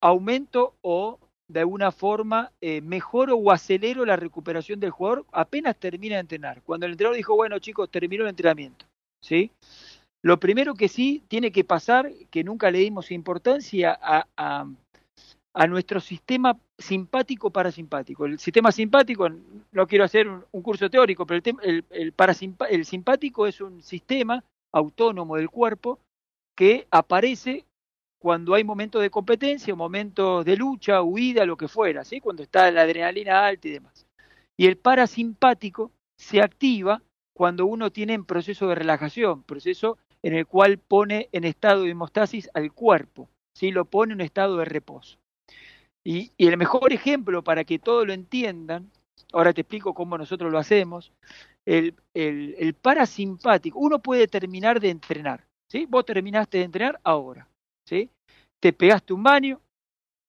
[0.00, 1.18] aumento o
[1.50, 6.62] de alguna forma eh, mejoro o acelero la recuperación del jugador apenas termina de entrenar.
[6.62, 8.86] Cuando el entrenador dijo, bueno chicos, terminó el entrenamiento,
[9.22, 9.50] ¿sí?
[10.22, 15.98] Lo primero que sí tiene que pasar, que nunca le dimos importancia a, a, nuestro
[16.00, 18.26] sistema simpático parasimpático.
[18.26, 22.14] El sistema simpático, no quiero hacer un, curso teórico, pero el, el,
[22.70, 25.98] el simpático es un sistema autónomo del cuerpo
[26.56, 27.64] que aparece
[28.18, 32.20] cuando hay momentos de competencia, momentos de lucha, huida, lo que fuera, ¿sí?
[32.20, 34.06] cuando está la adrenalina alta y demás.
[34.58, 37.02] Y el parasimpático se activa
[37.34, 41.90] cuando uno tiene un proceso de relajación, proceso en el cual pone en estado de
[41.90, 43.70] hemostasis al cuerpo, ¿sí?
[43.70, 45.19] lo pone en estado de reposo.
[46.04, 48.90] Y, el mejor ejemplo para que todos lo entiendan,
[49.32, 51.12] ahora te explico cómo nosotros lo hacemos,
[51.66, 55.86] el parasimpático, uno puede terminar de entrenar, ¿sí?
[55.86, 57.46] Vos terminaste de entrenar ahora,
[57.86, 58.10] ¿sí?
[58.60, 59.60] Te pegaste un baño,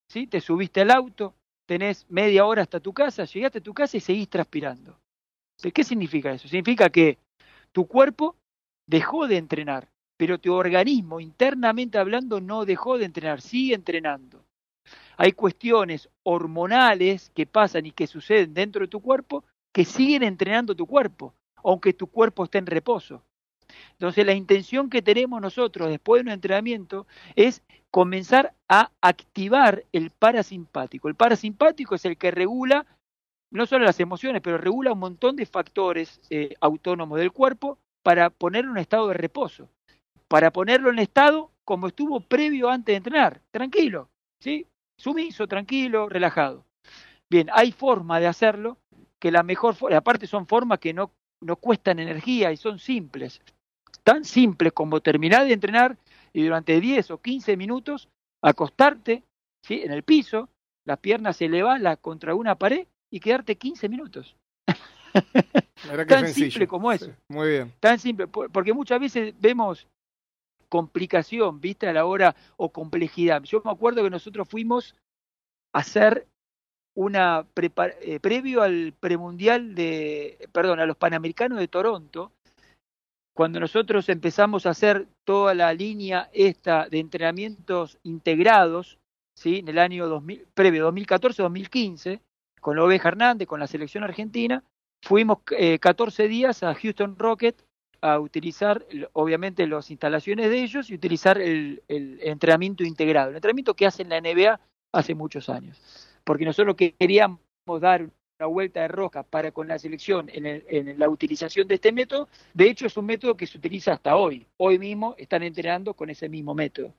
[0.09, 0.27] ¿sí?
[0.27, 1.33] Te subiste al auto,
[1.65, 4.99] tenés media hora hasta tu casa, llegaste a tu casa y seguís transpirando.
[5.73, 6.47] ¿Qué significa eso?
[6.47, 7.17] Significa que
[7.71, 8.35] tu cuerpo
[8.87, 14.43] dejó de entrenar, pero tu organismo, internamente hablando, no dejó de entrenar, sigue entrenando.
[15.17, 20.75] Hay cuestiones hormonales que pasan y que suceden dentro de tu cuerpo que siguen entrenando
[20.75, 23.23] tu cuerpo, aunque tu cuerpo esté en reposo.
[23.93, 30.11] Entonces la intención que tenemos nosotros después de un entrenamiento es comenzar a activar el
[30.11, 31.07] parasimpático.
[31.07, 32.85] El parasimpático es el que regula
[33.51, 38.29] no solo las emociones, pero regula un montón de factores eh, autónomos del cuerpo para
[38.29, 39.69] ponerlo en estado de reposo,
[40.27, 44.65] para ponerlo en estado como estuvo previo antes de entrenar, tranquilo, ¿sí?
[45.01, 46.63] Sumiso, tranquilo, relajado.
[47.27, 48.77] Bien, hay forma de hacerlo,
[49.17, 51.11] que la mejor forma, aparte son formas que no,
[51.41, 53.41] no cuestan energía y son simples,
[54.03, 55.97] tan simples como terminar de entrenar
[56.33, 58.09] y durante 10 o 15 minutos
[58.43, 59.23] acostarte
[59.63, 59.81] ¿sí?
[59.81, 60.49] en el piso,
[60.85, 64.35] las piernas se elevan contra una pared y quedarte 15 minutos.
[66.07, 67.11] Tan simple como eso.
[67.27, 67.73] muy bien.
[67.79, 69.87] Tan simple, porque muchas veces vemos
[70.71, 73.43] complicación, viste, a la hora, o complejidad.
[73.43, 74.95] Yo me acuerdo que nosotros fuimos
[75.73, 76.27] a hacer
[76.95, 77.45] una,
[78.01, 82.31] eh, previo al premundial de, perdón, a los Panamericanos de Toronto,
[83.35, 88.97] cuando nosotros empezamos a hacer toda la línea esta de entrenamientos integrados,
[89.35, 89.59] ¿sí?
[89.59, 92.21] en el año 2000, previo 2014-2015,
[92.61, 94.63] con Oveja Hernández, con la selección argentina,
[95.03, 97.61] fuimos eh, 14 días a Houston Rocket
[98.01, 103.75] a utilizar, obviamente, las instalaciones de ellos y utilizar el, el entrenamiento integrado, el entrenamiento
[103.75, 104.59] que hacen la NBA
[104.91, 105.79] hace muchos años.
[106.23, 107.39] Porque nosotros queríamos
[107.79, 108.09] dar
[108.41, 112.27] la vuelta de rosca para con la selección en, la utilización de este método.
[112.55, 114.47] De hecho, es un método que se utiliza hasta hoy.
[114.57, 116.91] Hoy mismo están entrenando con ese mismo método.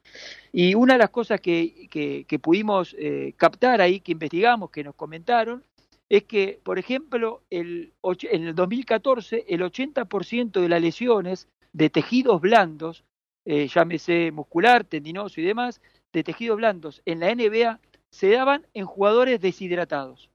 [0.53, 4.95] Y una de las cosas que, que, pudimos eh, captar ahí, que investigamos, que nos
[4.95, 5.65] comentaron,
[6.17, 12.41] es que, por ejemplo, el, en el 2014 el 80% de las lesiones de tejidos
[12.41, 13.05] blandos,
[13.47, 15.81] eh, llámese muscular, tendinoso y demás,
[16.13, 20.29] de tejidos blandos en la NBA se daban en jugadores deshidratados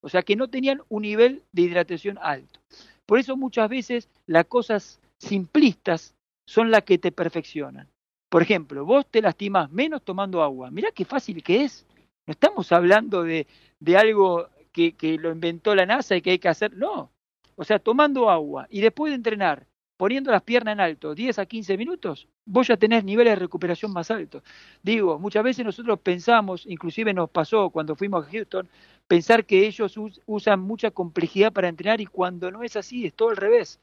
[0.00, 2.60] o sea que no tenían un nivel de hidratación alto.
[3.06, 6.14] Por eso muchas veces las cosas simplistas
[6.46, 7.88] son las que te perfeccionan.
[8.30, 10.70] Por ejemplo, vos te lastimas menos tomando agua.
[10.70, 11.86] Mirá qué fácil que es.
[12.26, 13.46] No estamos hablando de,
[13.80, 16.76] de algo que, que lo inventó la NASA y que hay que hacer.
[16.76, 17.10] No.
[17.56, 19.66] O sea, tomando agua y después de entrenar,
[19.98, 23.92] poniendo las piernas en alto 10 a 15 minutos, vos ya tenés niveles de recuperación
[23.92, 24.42] más altos.
[24.82, 28.68] Digo, muchas veces nosotros pensamos, inclusive nos pasó cuando fuimos a Houston,
[29.08, 33.30] pensar que ellos usan mucha complejidad para entrenar y cuando no es así, es todo
[33.30, 33.80] al revés.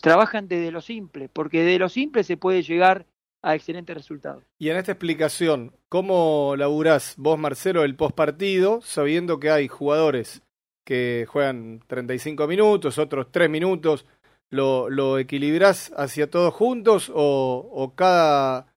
[0.00, 3.04] Trabajan desde lo simple, porque de lo simple se puede llegar
[3.42, 4.44] a excelentes resultados.
[4.58, 10.42] Y en esta explicación, ¿cómo laburás vos, Marcelo, el postpartido, sabiendo que hay jugadores
[10.84, 14.06] que juegan 35 minutos, otros 3 minutos?
[14.48, 18.74] ¿Lo, lo equilibrás hacia todos juntos o, cada,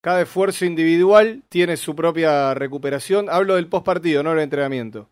[0.00, 3.30] cada esfuerzo individual tiene su propia recuperación?
[3.30, 5.08] Hablo del postpartido, no del entrenamiento.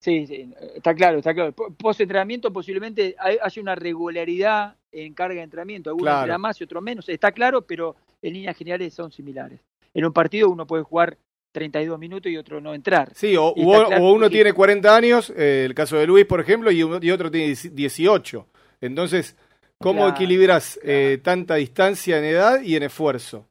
[0.00, 1.52] Sí, sí, está claro, está claro.
[1.52, 6.38] Post-entrenamiento posiblemente haya una regularidad en carga de entrenamiento, algunos claro.
[6.38, 9.60] más y otros menos, está claro, pero en líneas generales son similares.
[9.92, 11.18] En un partido uno puede jugar
[11.52, 13.10] 32 minutos y otro no entrar.
[13.14, 17.10] Sí, o, uno tiene 40 años, eh, el caso de Luis, por ejemplo, y, y
[17.10, 18.46] otro tiene 18.
[18.80, 19.36] Entonces,
[19.78, 23.47] ¿cómo equilibras eh, tanta distancia en edad y en esfuerzo?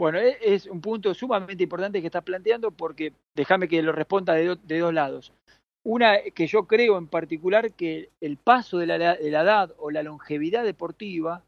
[0.00, 4.32] Bueno, e, es un punto sumamente importante que estás planteando porque déjame que lo responda
[4.32, 5.34] de, dos lados.
[5.84, 9.90] Una que yo creo en particular que el paso de la, de la edad o
[9.90, 11.44] la longevidad deportiva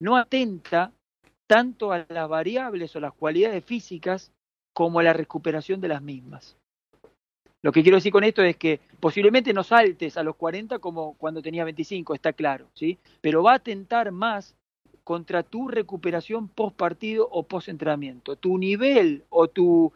[0.00, 0.92] no atenta
[1.48, 4.30] tanto a las variables o las cualidades físicas
[4.72, 6.56] como a la recuperación de las mismas.
[7.62, 11.14] Lo que quiero decir con esto es que posiblemente no saltes a los 40 como
[11.14, 12.96] cuando tenía 25, está claro, ¿sí?
[13.20, 14.54] Pero va a atentar más
[15.06, 18.34] contra tu recuperación post partido o post entrenamiento.
[18.34, 19.92] Tu nivel o tu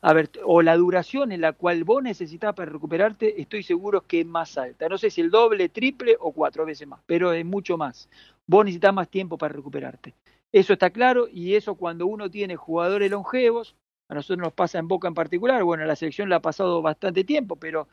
[0.00, 4.20] a ver, o la duración en la cual vos necesitas para recuperarte, estoy seguro que
[4.20, 4.88] es más alta.
[4.88, 8.08] No sé si el doble, triple o cuatro veces más, pero es mucho más.
[8.46, 10.14] Vos necesitas más tiempo para recuperarte.
[10.50, 13.76] Eso está claro y eso cuando uno tiene jugadores longevos,
[14.08, 17.24] a nosotros nos pasa en Boca en particular, bueno, la selección la ha pasado bastante
[17.24, 17.88] tiempo, pero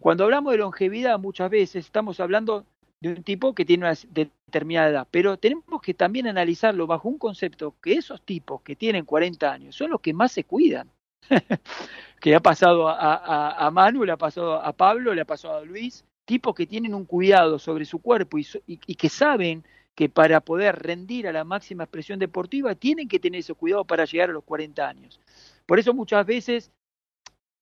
[0.00, 2.64] cuando hablamos de longevidad muchas veces estamos hablando
[3.00, 5.08] de un tipo que tiene una determinada edad.
[5.10, 9.76] Pero tenemos que también analizarlo bajo un concepto que esos tipos que tienen 40 años
[9.76, 10.90] son los que más se cuidan.
[12.20, 15.58] que ha pasado a, a, a, Manu, le ha pasado a Pablo, le ha pasado
[15.58, 20.08] a Luis, tipos que tienen un cuidado sobre su cuerpo y, y, que saben que
[20.08, 24.30] para poder rendir a la máxima expresión deportiva tienen que tener ese cuidado para llegar
[24.30, 25.20] a los 40 años.
[25.66, 26.70] Por eso muchas veces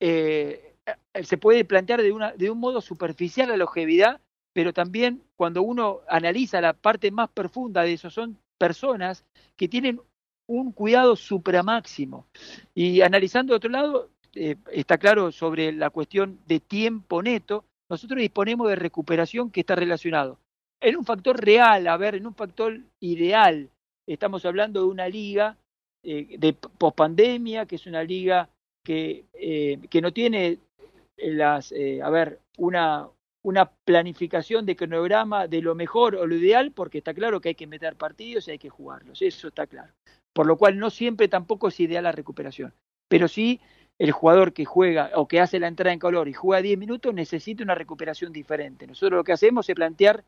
[0.00, 0.74] eh,
[1.22, 4.20] se puede plantear de, una, de un modo superficial la longevidad,
[4.54, 9.24] pero también cuando uno analiza la parte más profunda de eso, son personas
[9.56, 10.00] que tienen
[10.46, 12.26] un cuidado supramáximo.
[12.74, 18.68] Y analizando otro lado, eh, está claro sobre la cuestión de tiempo neto, nosotros disponemos
[18.68, 20.38] de recuperación que está relacionado.
[20.80, 23.68] En un factor real, a ver, en un factor ideal,
[24.06, 25.56] estamos hablando de una liga
[26.04, 28.48] eh, de pospandemia, que es una liga
[28.84, 30.58] que, eh, que no tiene
[31.16, 33.08] las, a ver, una,
[33.44, 37.54] una planificación de cronograma de lo mejor o lo ideal, porque está claro que hay
[37.54, 39.92] que meter partidos y hay que jugarlos, eso está claro.
[40.32, 42.72] Por lo cual no siempre tampoco es ideal la recuperación,
[43.08, 43.60] pero sí
[43.98, 47.14] el jugador que juega o que hace la entrada en color y juega 10 minutos
[47.14, 48.86] necesita una recuperación diferente.
[48.86, 50.24] Nosotros lo que hacemos es plantear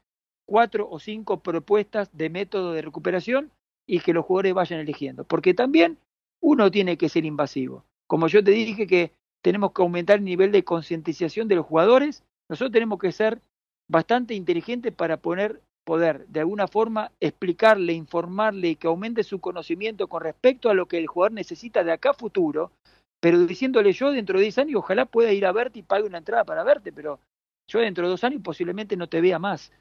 [0.47, 3.51] cuatro o cinco propuestas de método de recuperación
[3.89, 5.99] y que los jugadores vayan eligiendo, porque también
[6.41, 7.85] uno tiene que ser invasivo.
[8.07, 12.25] Como yo te dije que tenemos que aumentar el nivel de concientización de los jugadores,
[12.49, 13.41] nosotros tenemos que ser
[13.89, 20.09] bastante inteligentes para poner poder de alguna forma explicarle, informarle y que aumente su conocimiento
[20.09, 22.73] con respecto a lo que el jugador necesita de acá a futuro,
[23.21, 26.19] pero diciéndole yo dentro de 10 años ojalá pueda ir a verte y pague una
[26.19, 27.21] entrada para verte, pero
[27.69, 29.73] yo dentro de dos años posiblemente no te vea más.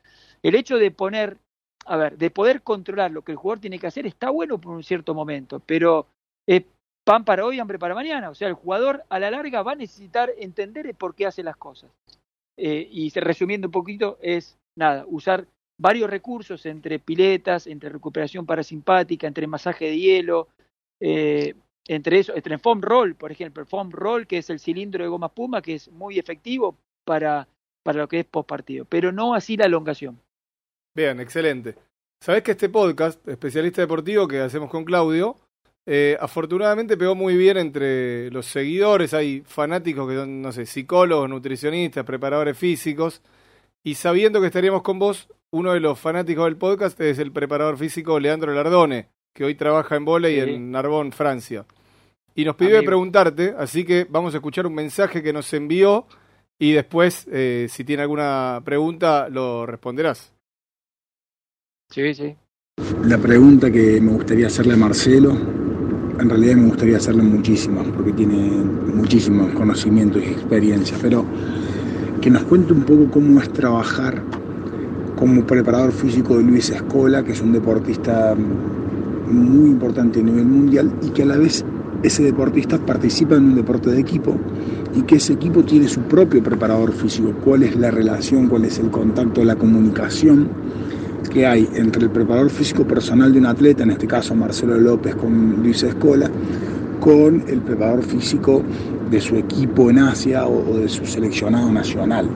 [0.44, 1.38] El hecho de poner,
[1.86, 4.76] a ver, de poder controlar lo que el jugador tiene que hacer está bueno por
[4.76, 6.08] un cierto momento, pero
[6.48, 6.64] es
[7.04, 8.30] pan para hoy, hambre para mañana.
[8.30, 11.58] O sea, el jugador a la larga va a necesitar entender por qué hace las
[11.58, 11.92] cosas.
[12.58, 19.28] Eh, y resumiendo un poquito, es nada, usar varios recursos entre piletas, entre recuperación parasimpática,
[19.28, 20.48] entre masaje de hielo,
[21.00, 21.56] eh,
[21.88, 25.10] entre eso, entre foam roll, por ejemplo, el foam roll, que es el cilindro de
[25.10, 27.48] goma espuma, que es muy efectivo para,
[27.84, 30.20] para lo que es post partido, pero no así la elongación.
[30.96, 31.76] Bien, excelente.
[32.22, 35.36] Sabés que este podcast, especialista deportivo que hacemos con Claudio,
[35.86, 39.14] eh, afortunadamente pegó muy bien entre los seguidores.
[39.14, 43.22] Hay fanáticos que son, no sé, psicólogos, nutricionistas, preparadores físicos.
[43.84, 47.78] Y sabiendo que estaríamos con vos, uno de los fanáticos del podcast es el preparador
[47.78, 51.66] físico Leandro Lardone, que hoy trabaja en volei en Narbonne, Francia.
[52.34, 56.08] Y nos pidió de preguntarte, así que vamos a escuchar un mensaje que nos envió
[56.60, 60.34] y después, eh, si tiene alguna pregunta, lo responderás.
[61.90, 62.36] Sí, sí.
[63.06, 65.38] La pregunta que me gustaría hacerle a Marcelo,
[66.20, 68.50] en realidad me gustaría hacerle muchísimas, porque tiene
[68.94, 71.26] muchísimos conocimientos y experiencia, pero
[72.22, 74.22] que nos cuente un poco cómo es trabajar
[75.16, 78.36] como preparador físico de Luis Escola, que es un deportista
[79.30, 81.64] muy importante a nivel mundial y que a la vez
[82.04, 84.38] ese deportista participa en un deporte de equipo
[84.96, 87.34] y que ese equipo tiene su propio preparador físico.
[87.44, 90.48] ¿Cuál es la relación, cuál es el contacto, la comunicación
[91.36, 95.16] que hay entre el preparador físico personal de un atleta, en este caso Marcelo López
[95.16, 96.32] con Luis Escola,
[97.02, 98.64] con el preparador físico
[99.12, 102.30] de su equipo en Asia o, de su seleccionado nacional?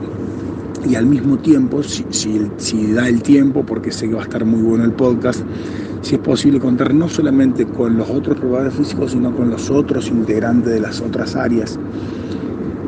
[0.86, 4.44] Y al mismo tiempo, si, si da el tiempo, porque sé que va a estar
[4.44, 5.40] muy bueno el podcast,
[6.02, 10.08] si es posible contar no solamente con los otros probadores físicos, sino con los otros
[10.08, 11.78] integrantes de las otras áreas,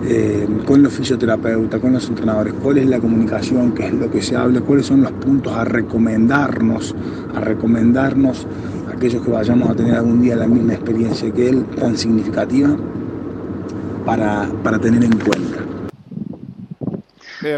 [0.04, 4.22] eh, con los fisioterapeutas, con los entrenadores, cuál es la comunicación, qué es lo que
[4.22, 6.94] se habla, cuáles son los puntos a recomendarnos,
[7.34, 8.46] a recomendarnos
[8.90, 12.76] a aquellos que vayamos a tener algún día la misma experiencia que él, tan significativa,
[14.04, 15.58] para, para tener en cuenta.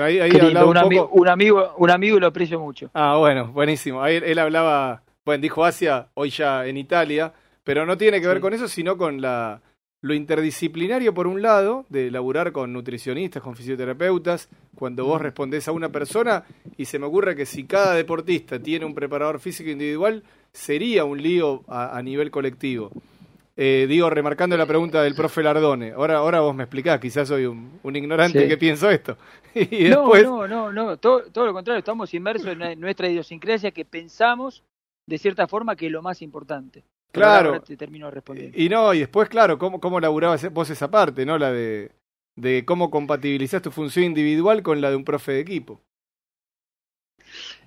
[0.05, 2.91] ahí, un, amigo, un, amigo, un amigo lo aprecio mucho.
[2.95, 4.03] Ah, bueno, buenísimo.
[4.03, 8.41] Ahí él hablaba bueno, dijo Asia, hoy ya en Italia, pero no tiene que ver
[8.41, 9.61] con eso, sino con la,
[10.05, 15.73] lo interdisciplinario, por un lado, de laburar con nutricionistas, con fisioterapeutas, cuando vos respondés a
[15.73, 16.45] una persona,
[16.77, 21.23] y se me ocurre que si cada deportista tiene un preparador físico individual, sería un
[21.23, 22.91] lío a, nivel colectivo.
[23.57, 27.47] Eh, digo, remarcando la pregunta del profe Lardone, ahora, ahora vos me explicás, quizás soy
[27.47, 29.17] un, ignorante que pienso esto.
[29.55, 30.23] y después...
[30.23, 34.63] No, no, no, no, todo, todo lo contrario, estamos inmersos en nuestra idiosincrasia que pensamos
[35.07, 36.85] de cierta forma que es lo más importante.
[37.15, 37.63] Claro.
[37.63, 38.59] Te termino respondiendo.
[38.59, 41.39] Y no, y después, claro, cómo, cómo laburabas vos esa parte, ¿no?
[41.39, 41.93] La de,
[42.37, 45.81] de cómo compatibilizás tu función individual con la de un profe de equipo.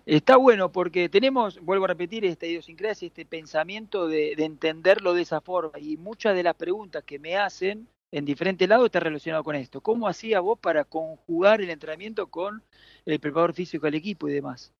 [0.05, 5.23] Está bueno porque tenemos, vuelvo a repetir, esta idiosincrasia, este pensamiento de, de, entenderlo de
[5.23, 5.77] esa forma.
[5.79, 9.81] Y muchas de las preguntas que me hacen en diferentes lados están relacionadas con esto.
[9.81, 12.63] ¿Cómo hacía vos para conjugar el entrenamiento con
[13.05, 14.71] el preparador físico del equipo y demás?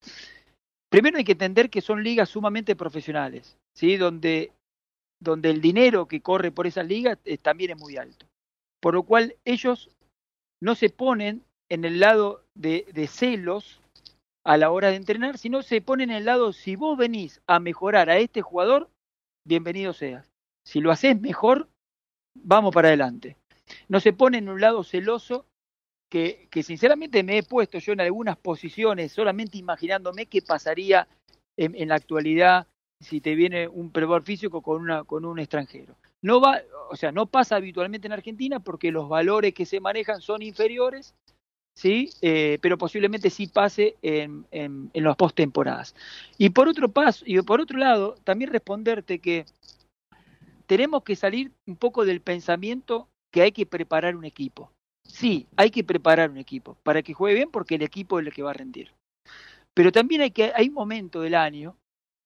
[0.89, 3.97] Primero hay que entender que son ligas sumamente profesionales, ¿sí?
[3.97, 4.51] donde,
[5.19, 8.27] donde el dinero que corre por esas ligas también es muy alto.
[8.79, 9.89] Por lo cual ellos
[10.61, 13.81] no se ponen en el lado de, celos
[14.45, 17.59] a la hora de entrenar, sino se pone en el lado, si vos venís a
[17.59, 18.89] mejorar a este jugador,
[19.45, 20.31] bienvenido seas.
[20.63, 21.67] Si lo haces mejor,
[22.33, 23.35] vamos para adelante.
[23.89, 25.45] No se pone en un lado celoso
[26.09, 31.07] que, sinceramente me he puesto yo en algunas posiciones, solamente imaginándome qué pasaría
[31.57, 32.67] en la actualidad
[32.99, 35.95] si te viene un preparador físico con, una, con un extranjero.
[36.21, 40.21] No va, o sea, no pasa habitualmente en Argentina porque los valores que se manejan
[40.21, 41.13] son inferiores,
[41.75, 45.95] sí, eh, pero posiblemente sí pase en, en, en las postemporadas.
[46.37, 49.45] Y por otro paso, y por otro lado, también responderte que
[50.65, 54.71] tenemos que salir un poco del pensamiento que hay que preparar un equipo.
[55.07, 58.33] Sí, hay que preparar un equipo para que juegue bien porque el equipo es el
[58.33, 58.91] que va a rendir.
[59.73, 61.75] Pero también hay que hay un momento del año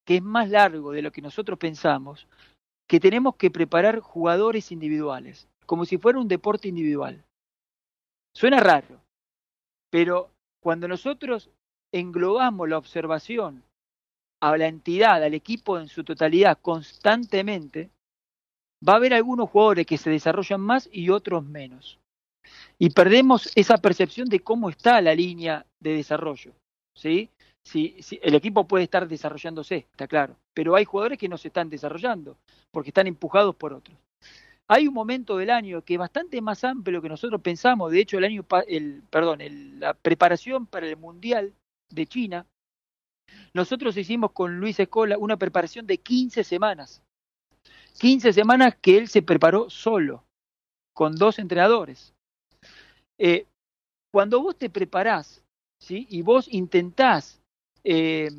[0.05, 2.27] que es más largo de lo que nosotros pensamos,
[2.87, 7.23] que tenemos que preparar jugadores individuales, como si fuera un deporte individual.
[8.35, 9.01] Suena raro,
[9.89, 10.29] pero
[10.61, 11.49] cuando nosotros
[11.93, 13.63] englobamos la observación
[14.41, 17.91] a la entidad, al equipo en su totalidad constantemente,
[18.87, 21.99] va a haber algunos jugadores que se desarrollan más y otros menos.
[22.79, 26.53] Y perdemos esa percepción de cómo está la línea de desarrollo.
[26.95, 27.29] ¿Sí?
[27.63, 31.69] Sí, el equipo puede estar desarrollándose, está claro, pero hay jugadores que no se están
[31.69, 32.37] desarrollando
[32.71, 33.97] porque están empujados por otros.
[34.67, 37.91] Hay un momento del año que es bastante más amplio que nosotros pensamos.
[37.91, 41.53] De hecho, el año, el, perdón, el, la preparación para el mundial
[41.89, 42.45] de China,
[43.53, 47.03] nosotros hicimos con Luis Escola una preparación de 15 semanas.
[47.99, 50.23] 15 semanas que él se preparó solo,
[50.93, 52.13] con dos entrenadores.
[53.19, 53.45] Eh,
[54.11, 55.43] cuando vos te preparás
[55.81, 56.07] ¿sí?
[56.09, 57.41] y vos intentás
[57.83, 58.29] eh,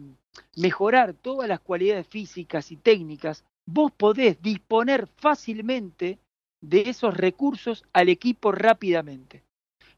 [0.56, 6.18] mejorar todas las cualidades físicas y técnicas, vos podés disponer fácilmente
[6.62, 9.42] de esos recursos al equipo rápidamente.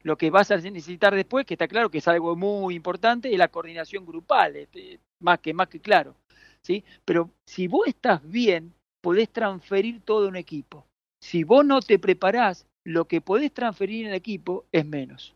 [0.01, 3.37] Lo que vas a necesitar después, que está claro que es algo muy importante, es
[3.37, 6.15] la coordinación grupal, este, más que más que claro.
[6.61, 6.83] ¿sí?
[7.05, 10.85] Pero si vos estás bien, podés transferir todo un equipo.
[11.21, 15.35] Si vos no te preparás, lo que podés transferir en el equipo es menos.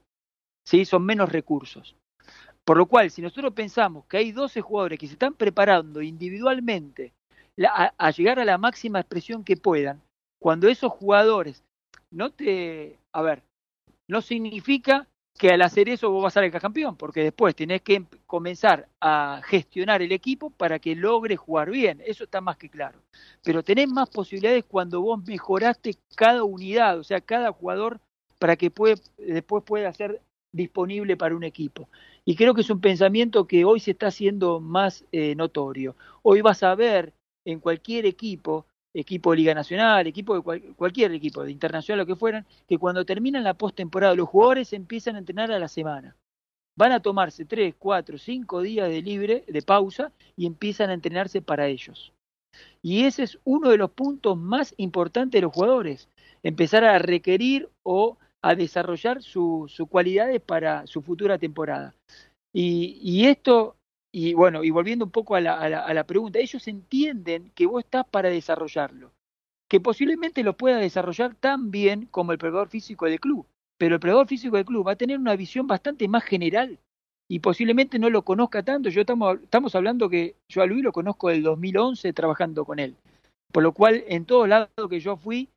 [0.65, 0.85] ¿sí?
[0.85, 1.95] Son menos recursos.
[2.69, 7.13] Por lo cual, si nosotros pensamos que hay 12 jugadores que se están preparando individualmente
[7.67, 10.03] a, llegar a la máxima expresión que puedan,
[10.39, 11.63] cuando esos jugadores
[12.11, 12.99] no te...
[13.11, 13.41] A ver,
[14.07, 17.81] no significa que al hacer eso vos vas a ser el campeón, porque después tenés
[17.81, 22.69] que comenzar a gestionar el equipo para que logre jugar bien, eso está más que
[22.69, 22.99] claro.
[23.43, 27.99] Pero tenés más posibilidades cuando vos mejoraste cada unidad, o sea, cada jugador
[28.37, 28.71] para que
[29.17, 31.89] después pueda ser disponible para un equipo.
[32.25, 35.95] Y creo que es un pensamiento que hoy se está haciendo más eh, notorio.
[36.23, 37.13] Hoy vas a ver
[37.45, 42.05] en cualquier equipo, equipo de Liga Nacional, equipo de cual, cualquier equipo de internacional, lo
[42.05, 46.15] que fueran, que cuando terminan la postemporada los jugadores empiezan a entrenar a la semana.
[46.77, 51.41] Van a tomarse tres, cuatro, cinco días de libre, de pausa, y empiezan a entrenarse
[51.41, 52.13] para ellos.
[52.81, 56.07] Y ese es uno de los puntos más importantes de los jugadores,
[56.41, 61.93] empezar a requerir o a desarrollar sus su cualidades para su futura temporada.
[62.53, 63.75] Y, y, esto,
[64.11, 67.51] y bueno, y volviendo un poco a la, a, la, a la pregunta, ellos entienden
[67.53, 69.11] que vos estás para desarrollarlo,
[69.69, 73.45] que posiblemente lo pueda desarrollar tan bien como el preparador físico del club,
[73.77, 76.79] pero el preparador físico del club va a tener una visión bastante más general
[77.29, 78.89] y posiblemente no lo conozca tanto.
[78.89, 82.95] Yo estamos, estamos hablando que yo a Luis lo conozco del 2011 trabajando con él,
[83.51, 85.49] por lo cual en todos lados que yo fui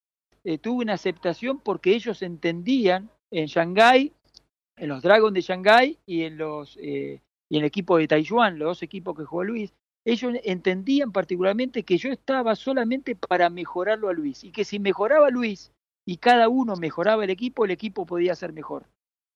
[0.45, 4.13] eh, tuve una aceptación porque ellos entendían en Shanghái,
[4.77, 7.21] en los Dragons de Shanghái y en los eh,
[7.53, 9.75] y en el equipo de Taiwan, los dos equipos que jugó Luis,
[10.07, 15.29] ellos entendían particularmente que yo estaba solamente para mejorarlo a Luis y que si mejoraba
[15.29, 15.71] Luis
[16.07, 18.87] y cada uno mejoraba el equipo, el equipo podía ser mejor.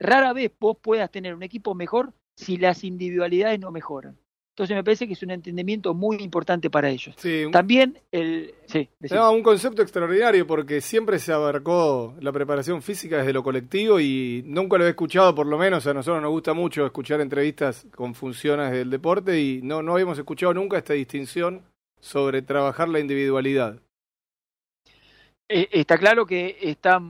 [0.00, 4.18] Rara vez vos puedas tener un equipo mejor si las individualidades no mejoran.
[4.56, 7.14] Entonces me parece que es un entendimiento muy importante para ellos.
[7.18, 7.52] Sí, un...
[7.52, 8.54] También el...
[8.64, 14.00] Sí, no, un concepto extraordinario porque siempre se abarcó la preparación física desde lo colectivo
[14.00, 17.86] y nunca lo he escuchado, por lo menos a nosotros nos gusta mucho escuchar entrevistas
[17.94, 21.60] con funciones del deporte y no, no habíamos escuchado nunca esta distinción
[22.00, 23.78] sobre trabajar la individualidad.
[25.50, 27.02] Eh, está claro que está,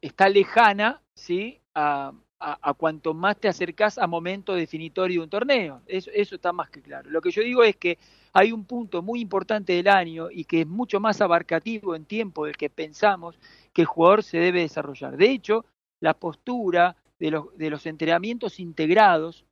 [0.00, 1.60] está lejana, ¿sí?
[1.74, 5.82] A, a, a, cuanto más te acercás a momento definitorio de un torneo.
[5.86, 7.10] Eso, está más que claro.
[7.10, 7.98] Lo que yo digo es que
[8.32, 12.46] hay un punto muy importante del año y que es mucho más abarcativo en tiempo
[12.46, 13.38] del que pensamos
[13.72, 15.16] que el jugador se debe desarrollar.
[15.16, 15.64] De hecho,
[16.00, 19.46] la postura de los, entrenamientos integrados,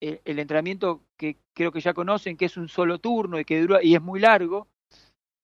[0.00, 3.82] el, entrenamiento que creo que ya conocen, que es un solo turno y que dura
[3.82, 4.66] y es muy largo,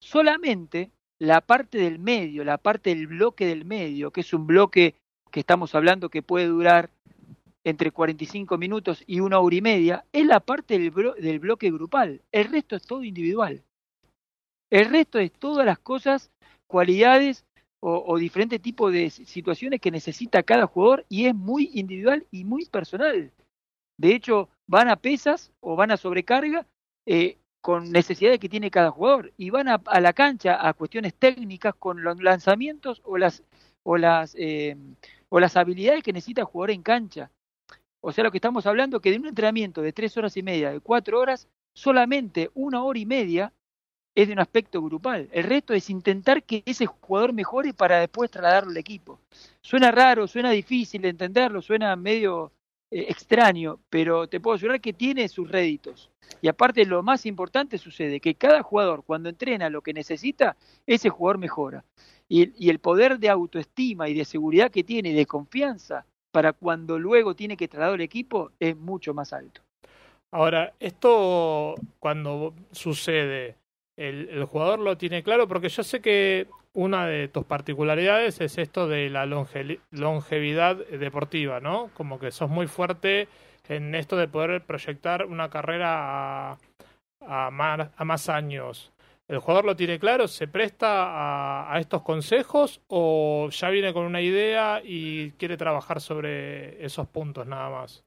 [0.00, 4.96] solamente la parte del medio, la parte del bloque del medio, que es un bloque
[5.30, 6.90] que estamos hablando que puede durar
[7.64, 12.22] entre 45 minutos y una hora y media, es la parte del, del bloque grupal.
[12.32, 13.62] El resto es todo individual.
[14.70, 16.30] El resto es todas las cosas,
[16.66, 17.44] cualidades
[17.82, 22.66] o, diferentes tipos de situaciones que necesita cada jugador y es muy individual y muy
[22.66, 23.32] personal.
[23.98, 26.66] De hecho, van a pesas o van a sobrecarga
[27.06, 31.14] eh, con necesidades que tiene cada jugador y van a, a, la cancha a cuestiones
[31.14, 33.42] técnicas con los lanzamientos o las
[33.82, 34.76] o las eh,
[35.30, 37.30] o las habilidades que necesita el jugador en cancha.
[38.02, 40.70] O sea, lo que estamos hablando que de un entrenamiento de tres horas y media,
[40.70, 43.52] de cuatro horas, solamente una hora y media
[44.14, 45.28] es de un aspecto grupal.
[45.32, 49.20] El resto es intentar que ese jugador mejore para después trasladarlo al equipo.
[49.60, 52.52] Suena raro, suena difícil de entenderlo, suena medio
[52.90, 56.10] eh, extraño, pero te puedo asegurar que tiene sus réditos.
[56.42, 60.56] Y aparte lo más importante sucede que cada jugador cuando entrena lo que necesita,
[60.86, 61.84] ese jugador mejora.
[62.30, 66.52] Y, y el poder de autoestima y de seguridad que tiene y de confianza para
[66.52, 69.62] cuando luego tiene que trasladar el equipo es mucho más alto.
[70.32, 73.56] Ahora, esto cuando sucede,
[73.96, 78.86] el, jugador lo tiene claro, porque yo sé que una de tus particularidades es esto
[78.86, 81.90] de la longe, longevidad deportiva, ¿no?
[81.94, 83.26] Como que sos muy fuerte
[83.68, 86.58] en esto de poder proyectar una carrera a,
[87.20, 88.92] a más años.
[89.30, 90.26] ¿El jugador lo tiene claro?
[90.26, 96.84] ¿Se presta a, estos consejos o ya viene con una idea y quiere trabajar sobre
[96.84, 98.04] esos puntos nada más?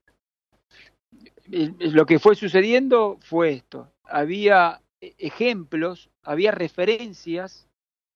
[1.46, 3.90] Lo que fue sucediendo fue esto.
[4.04, 7.66] Había ejemplos, había referencias,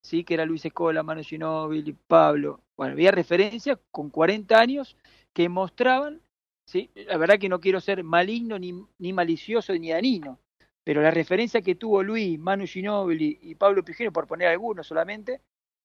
[0.03, 2.61] sí, que era Luis Escola, Manu Ginóbili, Pablo.
[2.77, 4.99] Bueno, había referencias con 40 años
[5.33, 6.21] que mostraban,
[6.67, 10.39] sí, la verdad que no quiero ser maligno ni, ni malicioso ni danino,
[10.89, 15.43] pero la referencia que tuvo Luis, Manu Ginóbili y Pablo Pijero, por poner algunos solamente,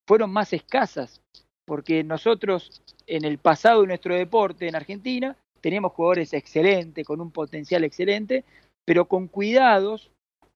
[0.07, 1.21] fueron más escasas,
[1.65, 7.31] porque nosotros en el pasado de nuestro deporte en Argentina teníamos jugadores excelentes, con un
[7.31, 8.45] potencial excelente,
[8.85, 10.09] pero con cuidados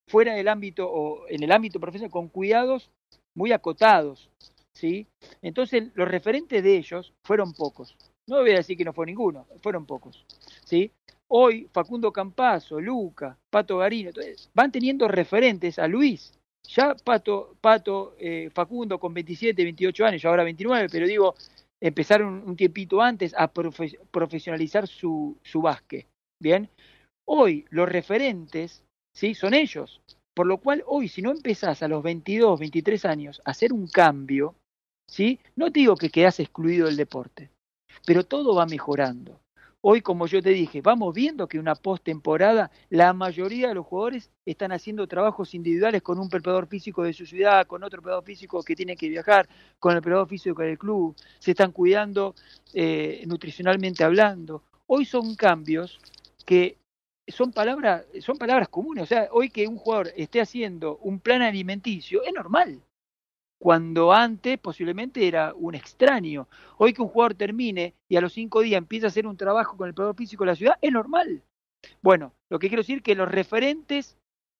[0.08, 2.89] fuera del ámbito o en el ámbito profesional con cuidados
[3.36, 4.30] muy acotados,
[4.74, 5.08] ¿sí?
[5.41, 7.98] Entonces los referentes de ellos fueron pocos.
[8.30, 10.26] No voy a decir que no fue ninguno, fueron pocos,
[10.64, 10.89] ¿sí?
[11.30, 16.34] Hoy Facundo Campazo, Luca, Pato Garino, entonces, van teniendo referentes a Luis.
[16.67, 21.36] Ya Pato, Pato eh, Facundo con 27, 28 años, ya ahora 29, pero digo,
[21.82, 26.07] empezaron un tiempito antes a profe profesionalizar su, su básquet.
[26.41, 26.69] Bien,
[27.25, 28.84] hoy los referentes
[29.17, 29.34] ¿sí?
[29.34, 29.99] Son ellos.
[30.36, 33.88] Por lo cual hoy, si no empezás a los 22, 23 años a hacer un
[33.88, 34.53] cambio,
[35.09, 35.39] ¿sí?
[35.55, 37.49] No te digo que quedás excluido del deporte,
[38.05, 39.39] pero todo va mejorando.
[39.89, 44.29] Hoy, como yo te dije, vamos viendo que una postemporada, la mayoría de los jugadores
[44.45, 48.61] están haciendo trabajos individuales con un preparador físico de su ciudad, con otro preparador físico
[48.63, 49.47] que tiene que viajar,
[49.79, 52.35] con el preparador físico del club, se están cuidando
[52.73, 54.61] eh, nutricionalmente hablando.
[54.88, 56.01] Hoy son cambios
[56.45, 56.75] que
[57.25, 59.03] son palabras, son palabras comunes.
[59.03, 62.81] O sea, hoy que un jugador esté haciendo un plan alimenticio es normal.
[63.60, 66.47] Cuando antes posiblemente era un extraño.
[66.78, 69.76] Hoy que un jugador termine y a los cinco días empieza a hacer un trabajo
[69.78, 71.43] con el preparador físico de la ciudad, es normal.
[72.01, 74.18] Bueno, lo que quiero decir es que los referentes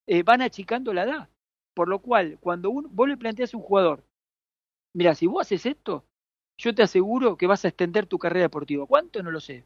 [0.08, 1.30] eh, van achicando la edad.
[1.76, 4.04] Por lo cual, cuando un, vos le planteas a un jugador,
[4.94, 6.04] mira, si vos haces esto,
[6.58, 8.88] yo te aseguro que vas a extender tu carrera deportiva.
[8.88, 9.22] ¿Cuánto?
[9.22, 9.64] No lo sé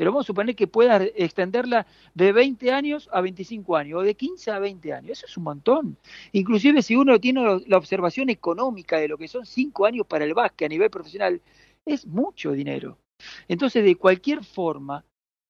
[0.00, 4.14] pero vamos a suponer que pueda extenderla de 20 años a 25 años o de
[4.14, 5.10] 15 a 20 años.
[5.10, 5.98] Eso es un montón.
[6.32, 10.32] Inclusive si uno tiene la observación económica de lo que son 5 años para el
[10.32, 11.42] básquet a nivel profesional,
[11.84, 12.96] es mucho dinero.
[13.46, 15.04] Entonces, de cualquier forma,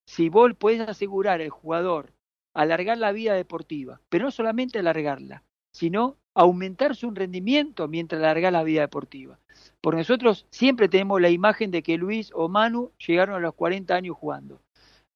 [0.05, 2.13] si vos podés asegurar al jugador
[2.53, 8.63] alargar la vida deportiva, pero no solamente alargarla, sino aumentar su rendimiento mientras alarga la
[8.63, 9.39] vida deportiva.
[9.81, 13.95] Porque nosotros siempre tenemos la imagen de que Luis o Manu llegaron a los 40
[13.95, 14.61] años jugando.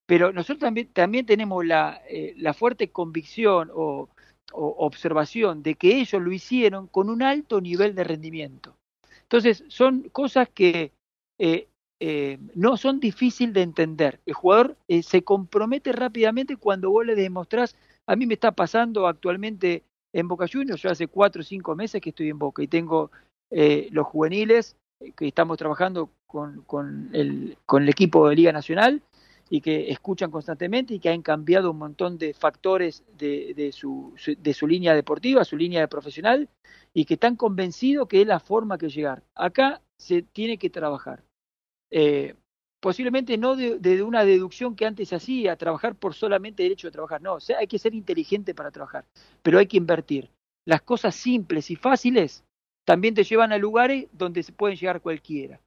[0.07, 4.09] Pero nosotros también, también tenemos la, eh, la fuerte convicción o,
[4.57, 8.77] observación de que ellos lo hicieron con un alto nivel de rendimiento.
[9.23, 10.93] Entonces, son cosas que
[11.39, 11.67] eh,
[11.99, 14.21] eh, no son difíciles de entender.
[14.27, 17.75] El jugador se compromete rápidamente cuando vos le demostrás.
[18.07, 19.83] A mí me está pasando actualmente
[20.15, 23.11] en Boca Juniors, yo hace cuatro o cinco meses que estoy en Boca y tengo
[23.51, 27.57] eh, los juveniles eh, que estamos trabajando con, el,
[27.89, 29.03] equipo de Liga Nacional
[29.51, 34.15] y que escuchan constantemente y que han cambiado un montón de factores de, su,
[34.67, 36.49] línea deportiva, su línea profesional,
[36.93, 39.25] y que están convencidos que es la forma que llegar.
[39.35, 41.25] Acá se tiene que trabajar.
[41.91, 42.35] Eh,
[42.85, 47.22] posiblemente no de, de, una deducción que antes hacía, trabajar por solamente derecho de trabajar.
[47.22, 49.07] No, o sea, hay que ser inteligente para trabajar,
[49.43, 50.28] pero hay que invertir.
[50.66, 52.45] Las cosas simples y fáciles
[52.85, 55.62] también te llevan a lugares donde se pueden llegar cualquiera.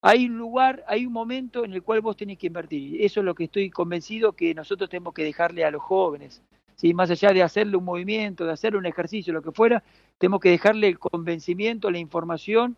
[0.00, 3.02] hay un lugar, hay un momento en el cual vos tenés que invertir.
[3.02, 6.40] Eso es lo que estoy convencido que nosotros tenemos que dejarle a los jóvenes.
[6.76, 6.94] ¿sí?
[6.94, 9.82] Más allá de hacerle un movimiento, de hacer un ejercicio, lo que fuera,
[10.18, 12.76] tenemos que dejarle el convencimiento, la información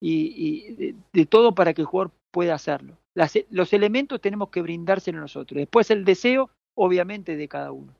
[0.00, 2.96] y, de, todo para que el jugador pueda hacerlo.
[3.50, 5.58] Los elementos tenemos que brindárselos nosotros.
[5.58, 7.94] Después el deseo, obviamente, de cada uno.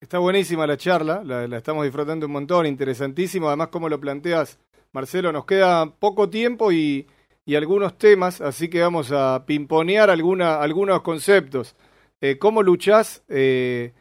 [0.00, 3.48] Está buenísima la charla, la, la estamos disfrutando un montón, interesantísimo.
[3.48, 4.58] Además, como lo planteas,
[4.92, 7.06] Marcelo, nos queda poco tiempo y,
[7.44, 11.76] y algunos temas, así que vamos a pimponear alguna, algunos conceptos.
[12.20, 13.22] Eh, ¿Cómo luchás?
[13.28, 13.92] Eh,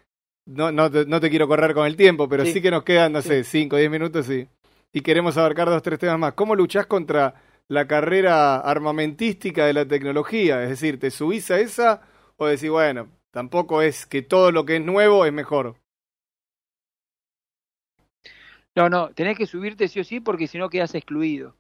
[0.46, 3.14] no, no, te, no te quiero correr con el tiempo, pero sí, que nos quedan,
[3.14, 4.48] no sé, 5 o 10 minutos y,
[4.92, 6.34] y queremos abarcar dos tres temas más.
[6.34, 7.34] ¿Cómo luchás contra
[7.68, 10.64] la carrera armamentística de la tecnología?
[10.64, 12.02] Es decir, ¿te subís a esa
[12.38, 15.78] o decís, bueno, tampoco es que todo lo que es nuevo es mejor?
[18.76, 21.56] No, no, tenés que subirte sí o sí porque si no quedas excluido.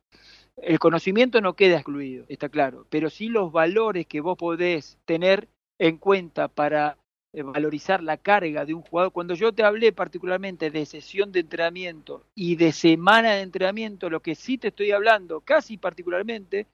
[0.57, 5.49] El conocimiento no queda excluido, está claro, pero sí los valores que vos podés tener
[5.79, 6.97] en cuenta para
[7.43, 9.11] valorizar la carga de un jugador.
[9.11, 14.21] Cuando yo te hablé particularmente de sesión de entrenamiento y de semana de entrenamiento, lo
[14.21, 16.67] que sí te estoy hablando, casi particularmente,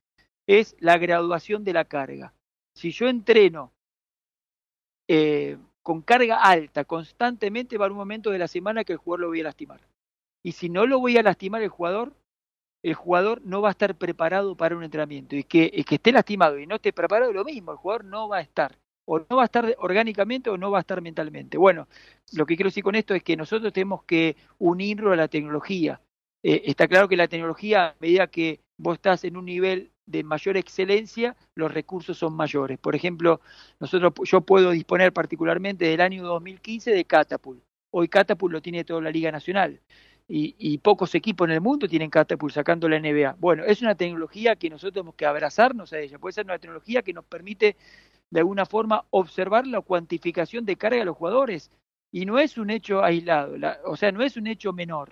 [0.48, 2.34] es la graduación de la carga.
[2.76, 3.72] Si yo entreno
[5.08, 9.22] eh, con carga alta constantemente, va a un momento de la semana que el jugador
[9.22, 9.82] lo voy a lastimar.
[10.44, 12.14] Y si no lo voy a lastimar el jugador,
[12.84, 15.36] el jugador no va a estar preparado para un entrenamiento.
[15.36, 18.38] Y que, que esté lastimado y no esté preparado, lo mismo, el jugador no va
[18.38, 18.76] a estar.
[19.14, 21.58] O no va a estar orgánicamente o no va a estar mentalmente.
[21.58, 21.90] Bueno,
[22.32, 26.00] lo que quiero decir con esto es que nosotros tenemos que unirlo a la tecnología.
[26.44, 30.24] Eh, está claro que la tecnología, a medida que vos estás en un nivel de
[30.24, 32.80] mayor excelencia, los recursos son mayores.
[32.80, 33.42] Por ejemplo,
[33.82, 37.62] nosotros, yo puedo disponer particularmente del año 2015 de Catapult.
[37.94, 39.82] Hoy Catapult lo tiene toda la Liga Nacional
[40.34, 43.36] y, pocos equipos en el mundo tienen Catapult sacando la NBA.
[43.38, 46.20] Bueno, es una tecnología que nosotros tenemos que abrazarnos a ella.
[46.20, 47.76] Puede ser una tecnología que nos permite
[48.30, 51.70] de alguna forma observar la cuantificación de carga de los jugadores.
[52.14, 53.56] Y no es un hecho aislado,
[53.86, 55.12] o sea, no es un hecho menor.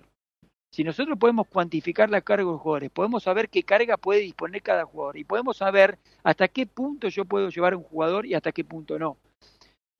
[0.72, 4.62] Si nosotros podemos cuantificar la carga de los jugadores, podemos saber qué carga puede disponer
[4.62, 8.52] cada jugador y podemos saber hasta qué punto yo puedo llevar un jugador y hasta
[8.52, 9.18] qué punto no.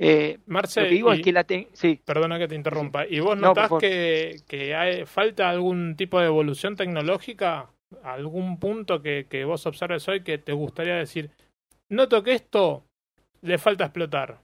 [0.03, 1.45] Eh, Marce, digo es que la
[1.75, 2.01] sí.
[2.03, 3.07] Perdona que te interrumpa.
[3.07, 7.69] ¿Y vos notás que, que hay, falta algún tipo de evolución tecnológica?
[8.03, 11.31] ¿Algún punto que, que vos observes hoy que te gustaría decir,
[11.91, 12.87] noto que esto
[13.43, 14.39] le falta explotar?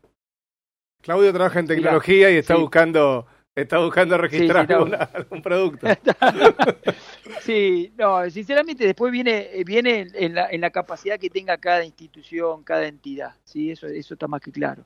[1.00, 3.26] Claudio trabaja en tecnología y está buscando
[3.56, 5.86] Está buscando registrar algún producto.
[7.40, 12.62] sí, no, sinceramente después viene, viene en, la, en la capacidad que tenga cada institución,
[12.64, 13.34] cada entidad.
[13.44, 14.84] Sí, eso, eso está más que claro.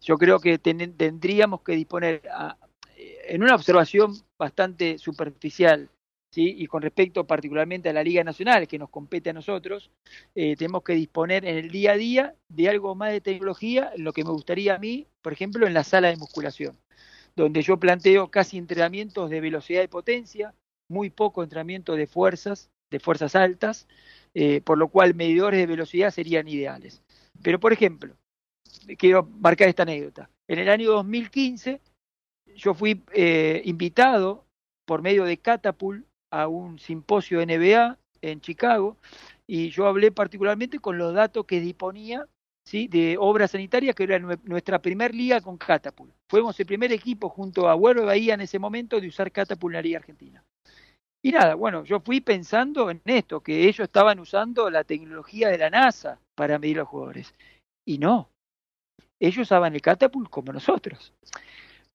[0.00, 2.22] Yo creo que tendríamos que disponer,
[2.96, 5.88] en una observación bastante superficial,
[6.30, 6.54] ¿sí?
[6.58, 9.90] y con respecto particularmente a la Liga Nacional, que nos compete a nosotros,
[10.36, 14.12] eh, tenemos que disponer en el día a día de algo más de tecnología, lo
[14.12, 16.78] que me gustaría a mí, por ejemplo, en la sala de musculación
[17.36, 20.54] donde yo planteo casi entrenamientos de velocidad y potencia,
[20.88, 23.86] muy poco entrenamiento de fuerzas, de fuerzas altas,
[24.34, 27.02] eh, por lo cual medidores de velocidad serían ideales.
[27.42, 28.14] Pero, por ejemplo,
[28.98, 30.28] quiero marcar esta anécdota.
[30.48, 31.80] En el año 2015
[32.54, 34.44] yo fui eh, invitado
[34.86, 38.96] por medio de Catapult a un simposio NBA en Chicago
[39.46, 42.26] y yo hablé particularmente con los datos que disponía
[42.64, 42.88] ¿sí?
[42.88, 46.14] de obra sanitaria, que era nuestra primer liga con Catapult.
[46.28, 49.76] Fuimos el primer equipo junto a Huervo Bahía en ese momento de usar Catapult en
[49.76, 50.44] la Liga Argentina.
[51.24, 55.58] Y nada, bueno, yo fui pensando en esto, que ellos estaban usando la tecnología de
[55.58, 57.32] la NASA para medir los jugadores.
[57.84, 58.28] Y no,
[59.20, 61.12] ellos usaban el Catapult como nosotros.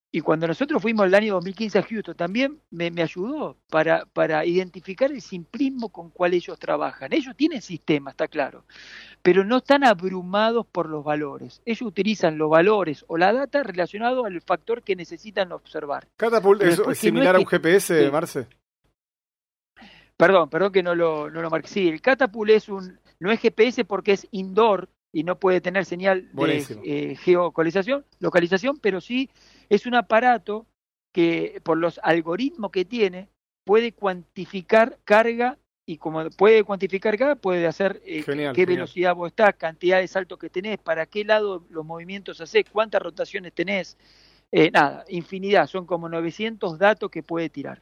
[0.10, 4.46] Y cuando nosotros fuimos el año 2015 a Houston, también me, me, ayudó para, para
[4.46, 7.12] identificar el simplismo con cual ellos trabajan.
[7.12, 8.64] Ellos tienen sistema, está claro,
[9.22, 11.62] pero no están abrumados por los valores.
[11.66, 16.08] Ellos utilizan los valores o la data relacionado al factor que necesitan observar.
[16.16, 18.48] ¿Catapult es, similar a un GPS, Marce?
[20.16, 21.68] Perdón, perdón que no lo, no lo marqué.
[21.68, 25.86] Sí, el Catapult es un, no es GPS porque es indoor y no puede tener
[25.86, 29.30] señal de eh, geolocalización, localización, pero sí
[29.70, 30.66] es un aparato
[31.14, 33.30] que por los algoritmos que tiene
[33.66, 35.58] puede cuantificar carga
[35.90, 40.38] y como puede cuantificar carga, puede hacer eh, qué velocidad vos estás, cantidad de saltos
[40.38, 43.98] que tenés, para qué lado los movimientos haces, cuántas rotaciones tenés.
[44.52, 47.82] Eh, nada, infinidad, son como 900 datos que puede tirar.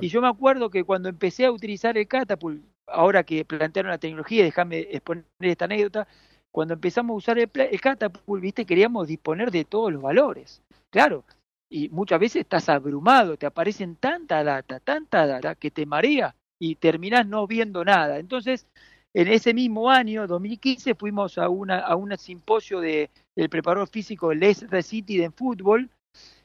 [0.00, 3.98] Y yo me acuerdo que cuando empecé a utilizar el Catapult, ahora que plantearon la
[3.98, 6.08] tecnología, déjame exponer esta anécdota,
[6.50, 10.62] cuando empezamos a usar el, el Catapult, viste, queríamos disponer de todos los valores.
[10.92, 11.24] Claro,
[11.70, 16.76] y muchas veces estás abrumado, te aparecen tanta data, tanta data que te marea y
[16.76, 18.18] terminás no viendo nada.
[18.18, 18.66] Entonces,
[19.14, 24.34] en ese mismo año, 2015, fuimos a una a un simposio de, del preparador físico
[24.34, 25.90] Leicester City de fútbol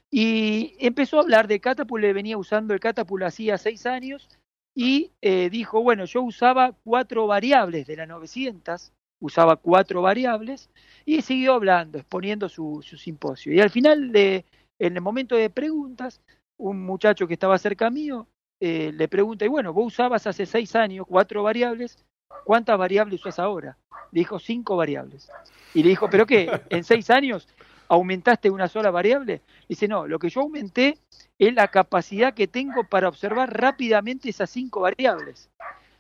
[0.09, 4.29] y empezó a hablar de Catapult, le venía usando el Catapult hacía seis años
[4.73, 10.69] y eh, dijo, bueno, yo usaba cuatro variables de la 900, usaba cuatro variables
[11.05, 13.53] y siguió hablando, exponiendo su, su simposio.
[13.53, 14.45] Y al final, de,
[14.79, 16.21] en el momento de preguntas,
[16.57, 18.27] un muchacho que estaba cerca mío
[18.59, 22.03] eh, le pregunta, y bueno, vos usabas hace seis años cuatro variables,
[22.43, 23.77] ¿cuántas variables usas ahora?
[24.11, 25.29] dijo cinco variables.
[25.73, 26.49] Y le dijo, ¿pero qué?
[26.69, 27.47] ¿En seis años
[27.87, 29.41] aumentaste una sola variable?
[29.67, 30.97] Dice, no, lo que yo aumenté
[31.37, 35.49] es la capacidad que tengo para observar rápidamente esas cinco variables.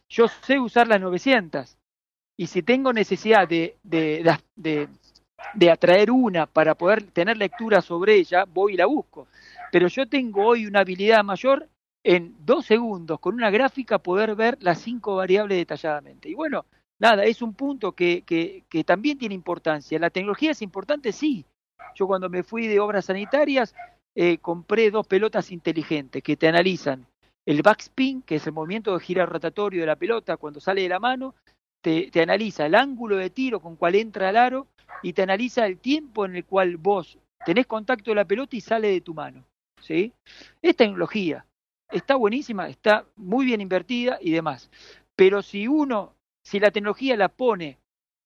[0.09, 1.77] Yo sé usar las 900
[2.37, 4.23] y si tengo necesidad de, de,
[5.55, 9.27] de, atraer una para poder tener lectura sobre ella, voy y la busco.
[9.71, 11.67] Pero yo tengo hoy una habilidad mayor
[12.03, 16.29] en dos segundos con una gráfica poder ver las cinco variables detalladamente.
[16.29, 16.65] Y bueno,
[16.99, 19.99] nada, es un punto que, que, que también tiene importancia.
[19.99, 21.11] ¿La tecnología es importante?
[21.11, 21.43] Sí.
[21.95, 23.73] Yo cuando me fui de obras sanitarias
[24.15, 27.05] eh, compré dos pelotas inteligentes que te analizan
[27.45, 30.89] el backspin, que es el movimiento de gira rotatorio de la pelota cuando sale de
[30.89, 31.33] la mano,
[31.81, 34.67] te, analiza el ángulo de tiro con cual entra al aro
[35.03, 38.61] y te analiza el tiempo en el cual vos tenés contacto de la pelota y
[38.61, 39.45] sale de tu mano.
[39.81, 40.13] ¿sí?
[40.61, 41.45] Es tecnología,
[41.91, 44.69] está buenísima, está muy bien invertida y demás.
[45.15, 46.13] Pero si uno,
[46.43, 47.77] si la tecnología la pone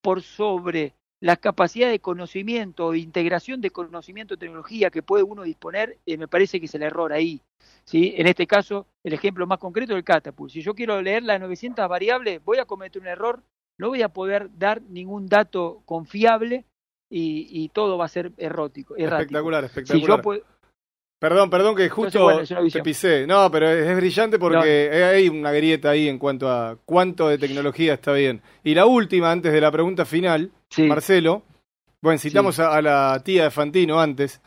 [0.01, 5.43] por sobre la capacidad de conocimiento o de integración de conocimiento tecnología que puede uno
[5.43, 7.41] disponer, eh, me parece que es el error ahí.
[7.85, 8.13] ¿sí?
[8.17, 10.51] En este caso, el ejemplo más concreto del Catapult.
[10.51, 13.43] Si yo quiero leer las 900 variables, voy a cometer un error,
[13.77, 16.65] no voy a poder dar ningún dato confiable
[17.13, 18.95] y, todo va a ser erótico.
[18.95, 20.21] Espectacular, espectacular.
[21.21, 22.41] Perdón, perdón que justo
[22.73, 23.27] te pisé.
[23.27, 27.93] No, pero es, brillante porque hay una grieta ahí en cuanto a cuánto de tecnología
[27.93, 28.41] está bien.
[28.63, 30.49] Y la última, antes de la pregunta final,
[30.79, 31.43] Marcelo,
[32.01, 34.41] bueno, citamos a, la tía de Fantino antes,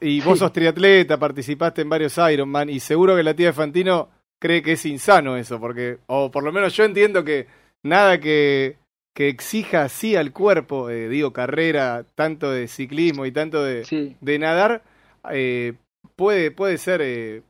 [0.00, 4.08] y vos sos triatleta, participaste en varios Ironman, y seguro que la tía de Fantino
[4.40, 7.46] cree que es insano eso, porque, o por lo menos yo entiendo que
[7.84, 8.78] nada que,
[9.14, 14.38] que exija así al cuerpo, eh, digo, carrera, tanto de ciclismo y tanto de, de
[14.40, 14.82] nadar,
[15.30, 15.74] eh,
[16.16, 17.42] puede, puede ser eh,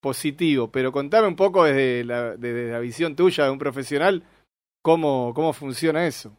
[0.00, 4.24] positivo, pero contame un poco desde la, desde la visión tuya de un profesional,
[4.82, 6.36] cómo, cómo funciona eso.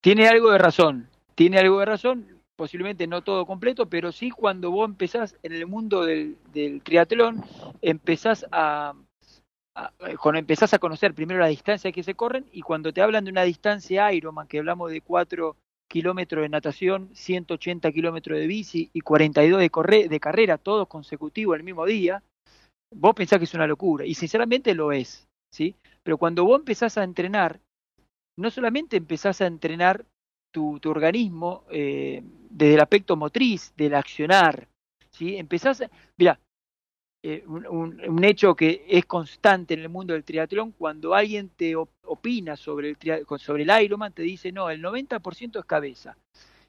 [0.00, 4.70] Tiene algo de razón, tiene algo de razón, posiblemente no todo completo, pero sí cuando
[4.70, 7.42] vos empezás en el mundo del, del triatlón,
[7.80, 8.94] empezás a,
[10.20, 13.30] cuando empezás a conocer primero la distancia que se corren y cuando te hablan de
[13.30, 15.56] una distancia Ironman, que hablamos de cuatro
[15.92, 21.64] kilómetros de natación, 180 kilómetros de bici y 42 de, de carrera, todos consecutivos el
[21.64, 22.22] mismo día,
[22.94, 24.06] vos pensás que es una locura.
[24.06, 25.74] Y sinceramente lo es, ¿sí?
[26.02, 27.60] Pero cuando vos empezás a entrenar,
[28.38, 30.06] no solamente empezás a entrenar
[30.50, 34.68] tu, tu organismo eh, desde el aspecto motriz, del accionar,
[35.10, 35.36] ¿sí?
[35.36, 35.84] Empezás,
[36.18, 36.40] mira,
[37.24, 42.56] eh, un, hecho que es constante en el mundo del triatlón, cuando alguien te opina
[42.56, 46.16] sobre el, sobre el Ironman, te dice, no, el 90% es cabeza.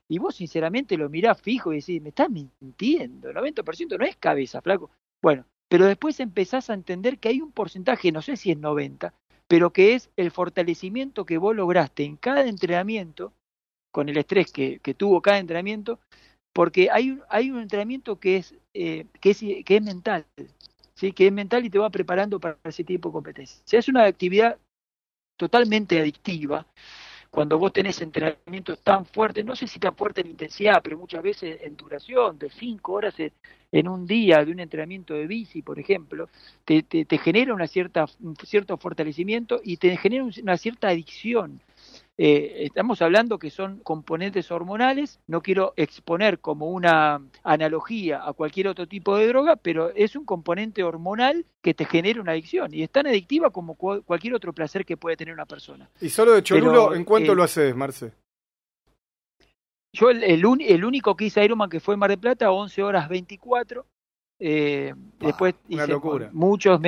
[0.08, 4.16] Y vos sinceramente lo mirás fijo y decís, me estás mintiendo, el 90% no es
[4.18, 4.92] cabeza, flaco.
[5.24, 9.12] Bueno, pero después empezás a entender que hay un porcentaje, no sé si es 90,
[9.48, 13.34] pero que es el fortalecimiento que vos lograste en cada entrenamiento,
[13.92, 16.00] con el estrés que, que tuvo cada entrenamiento,
[16.54, 20.26] porque hay un, hay un entrenamiento que es, eh, que es, que es mental,
[20.94, 21.12] ¿sí?
[21.12, 23.80] que es mental y te va preparando para ese tipo de competencia.
[23.80, 24.58] Es una actividad
[25.36, 26.66] totalmente adictiva.
[27.32, 31.24] Cuando vos tenés entrenamientos tan fuertes, no sé si tan fuerte en intensidad, pero muchas
[31.24, 33.16] veces en duración, de cinco horas
[33.72, 36.30] en, un día de un entrenamiento de bici, por ejemplo,
[36.64, 41.60] te, te, te genera una cierta, un cierto fortalecimiento y te genera una cierta adicción
[42.16, 48.68] eh, estamos hablando que son componentes hormonales, no quiero exponer como una analogía a cualquier
[48.68, 52.84] otro tipo de droga, pero es un componente hormonal que te genera una adicción y
[52.84, 55.90] es tan adictiva como cualquier otro placer que puede tener una persona.
[56.00, 58.12] ¿Y solo de Cholulo en cuánto eh, lo haces, Marce?
[59.92, 63.10] Yo el, el, único que hice Ironman que fue en Mar de Plata, 11 horas
[63.10, 63.86] 24.
[64.40, 65.96] Eh, después hice
[66.32, 66.80] muchos,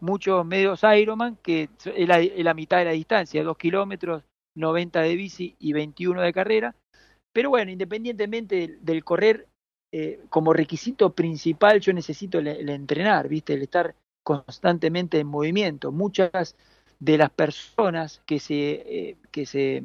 [0.00, 4.22] muchos medios Ironman, que es la, es la mitad de la distancia, dos kilómetros,
[4.54, 6.74] 90 de bici y 21 de carrera.
[7.32, 9.46] Pero bueno, independientemente del, correr,
[9.92, 13.54] eh, como requisito principal yo necesito el, entrenar, ¿viste?
[13.54, 15.92] El estar constantemente en movimiento.
[15.92, 16.56] Muchas
[17.00, 19.82] de las personas que se, eh, que se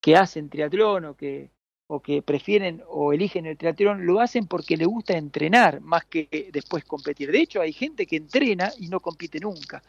[0.00, 1.50] que hacen triatlón o que
[1.86, 6.50] o que prefieren o eligen el triatlón lo hacen porque le gusta entrenar más que
[6.52, 7.30] después competir.
[7.30, 9.82] De hecho, hay gente que entrena y no compite nunca.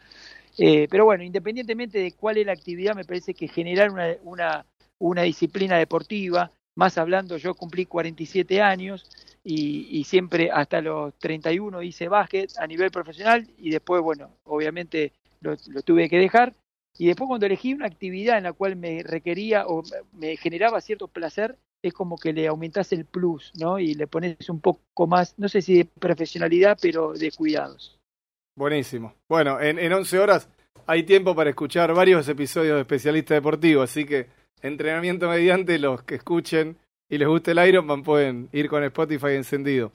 [0.58, 4.66] Eh, pero bueno, independientemente de cuál es la actividad, me parece que generar una, una,
[4.98, 9.06] una disciplina deportiva, más hablando, yo cumplí 47 años
[9.42, 15.12] y, y, siempre hasta los 31 hice básquet a nivel profesional y después, bueno, obviamente
[15.40, 16.54] lo, tuve que dejar.
[16.98, 19.82] Y después cuando elegí una actividad en la cual me requería o
[20.12, 23.78] me generaba cierto placer, es como que le aumentas el plus, ¿no?
[23.78, 27.95] Y le pones un poco más, no sé si de profesionalidad, pero de cuidados.
[28.56, 29.14] Buenísimo.
[29.28, 30.48] Bueno, en, en 11 horas
[30.86, 34.28] hay tiempo para escuchar varios episodios de Especialista Deportivo, así que
[34.62, 36.78] entrenamiento mediante, los que escuchen
[37.08, 39.92] y les guste el Ironman pueden ir con Spotify encendido.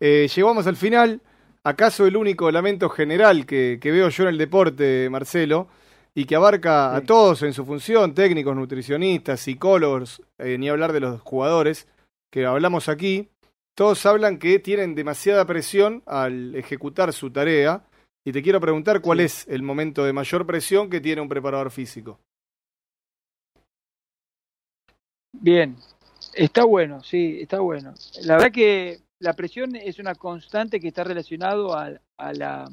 [0.00, 1.20] Eh, llegamos al final.
[1.64, 5.66] ¿Acaso el único lamento general que, que, veo yo en el deporte, Marcelo,
[6.14, 6.96] y que abarca sí.
[6.96, 11.88] a todos en su función, técnicos, nutricionistas, psicólogos, eh, ni hablar de los jugadores
[12.30, 13.30] que hablamos aquí,
[13.76, 17.84] todos hablan que tienen demasiada presión al ejecutar su tarea.
[18.24, 19.24] Y te quiero preguntar cuál sí.
[19.24, 22.18] es el momento de mayor presión que tiene un preparador físico.
[25.32, 25.76] Bien,
[26.34, 27.92] está bueno, sí, está bueno.
[28.22, 32.70] La verdad que la presión es una constante que está relacionado a, a la,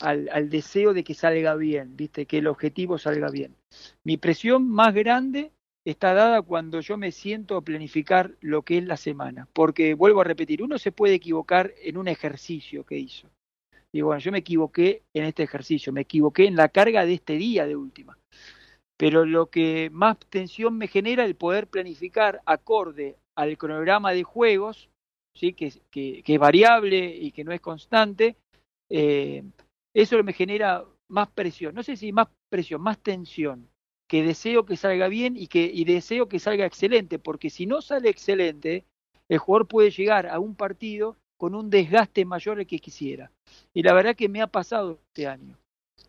[0.00, 3.54] al, al, deseo de que salga bien, viste, que el objetivo salga bien.
[4.04, 5.52] Mi presión más grande
[5.84, 10.20] está dada cuando yo me siento a planificar lo que es la semana, porque vuelvo
[10.20, 13.28] a repetir, uno se puede equivocar en un ejercicio que hizo.
[13.92, 17.34] Y bueno, yo me equivoqué en este ejercicio, me equivoqué en la carga de este
[17.34, 18.16] día de última
[19.00, 24.90] pero lo que más tensión me genera el poder planificar acorde al cronograma de juegos,
[25.34, 25.54] ¿sí?
[25.54, 28.36] que, que, que es variable y que no es constante,
[28.90, 29.42] eh,
[29.96, 33.70] eso me genera más presión, no sé si más presión, más tensión,
[34.10, 38.08] que deseo que salga bien y, que, deseo que salga excelente, porque si no sale
[38.08, 38.84] excelente,
[39.28, 43.30] el jugador puede llegar a un partido con un desgaste mayor del que quisiera.
[43.72, 45.56] Y la verdad que me ha pasado este año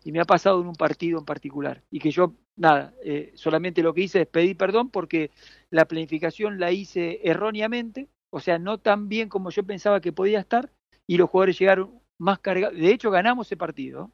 [0.02, 3.84] y me ha pasado en un partido en particular y que yo nada eh, solamente
[3.84, 5.30] lo que hice es pedir perdón porque
[5.70, 10.40] la planificación la hice erróneamente o sea no tan bien como yo pensaba que podía
[10.40, 10.72] estar
[11.06, 14.10] y los jugadores llegaron más cargados de hecho ganamos ese partido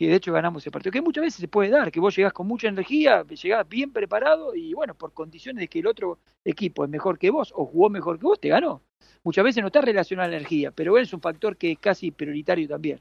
[0.00, 2.32] y de hecho ganamos ese partido que muchas veces se puede dar que vos llegás
[2.32, 6.84] con mucha energía llegás bien preparado y bueno por condiciones de que el otro equipo
[6.84, 8.82] es mejor que vos o jugó mejor que vos te ganó
[9.22, 12.10] muchas veces no está relacionada a la energía pero es un factor que es casi
[12.10, 13.00] prioritario también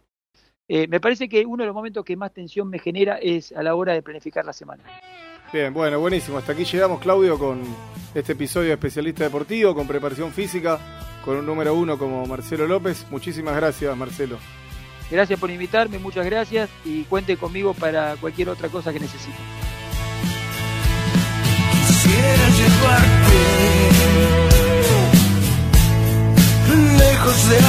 [0.71, 3.63] eh, me parece que uno de los momentos que más tensión me genera es a
[3.63, 4.83] la hora de planificar la semana.
[5.51, 6.37] Bien, bueno, buenísimo.
[6.37, 7.63] Hasta aquí llegamos, Claudio, con
[8.13, 10.77] este episodio de Especialista Deportivo, con preparación física,
[11.25, 13.07] con un número uno como Marcelo López.
[13.09, 14.37] Muchísimas gracias, Marcelo.
[15.11, 19.37] Gracias por invitarme, muchas gracias y cuente conmigo para cualquier otra cosa que necesite.
[21.87, 23.89] Quisiera llevarte
[26.97, 27.59] lejos de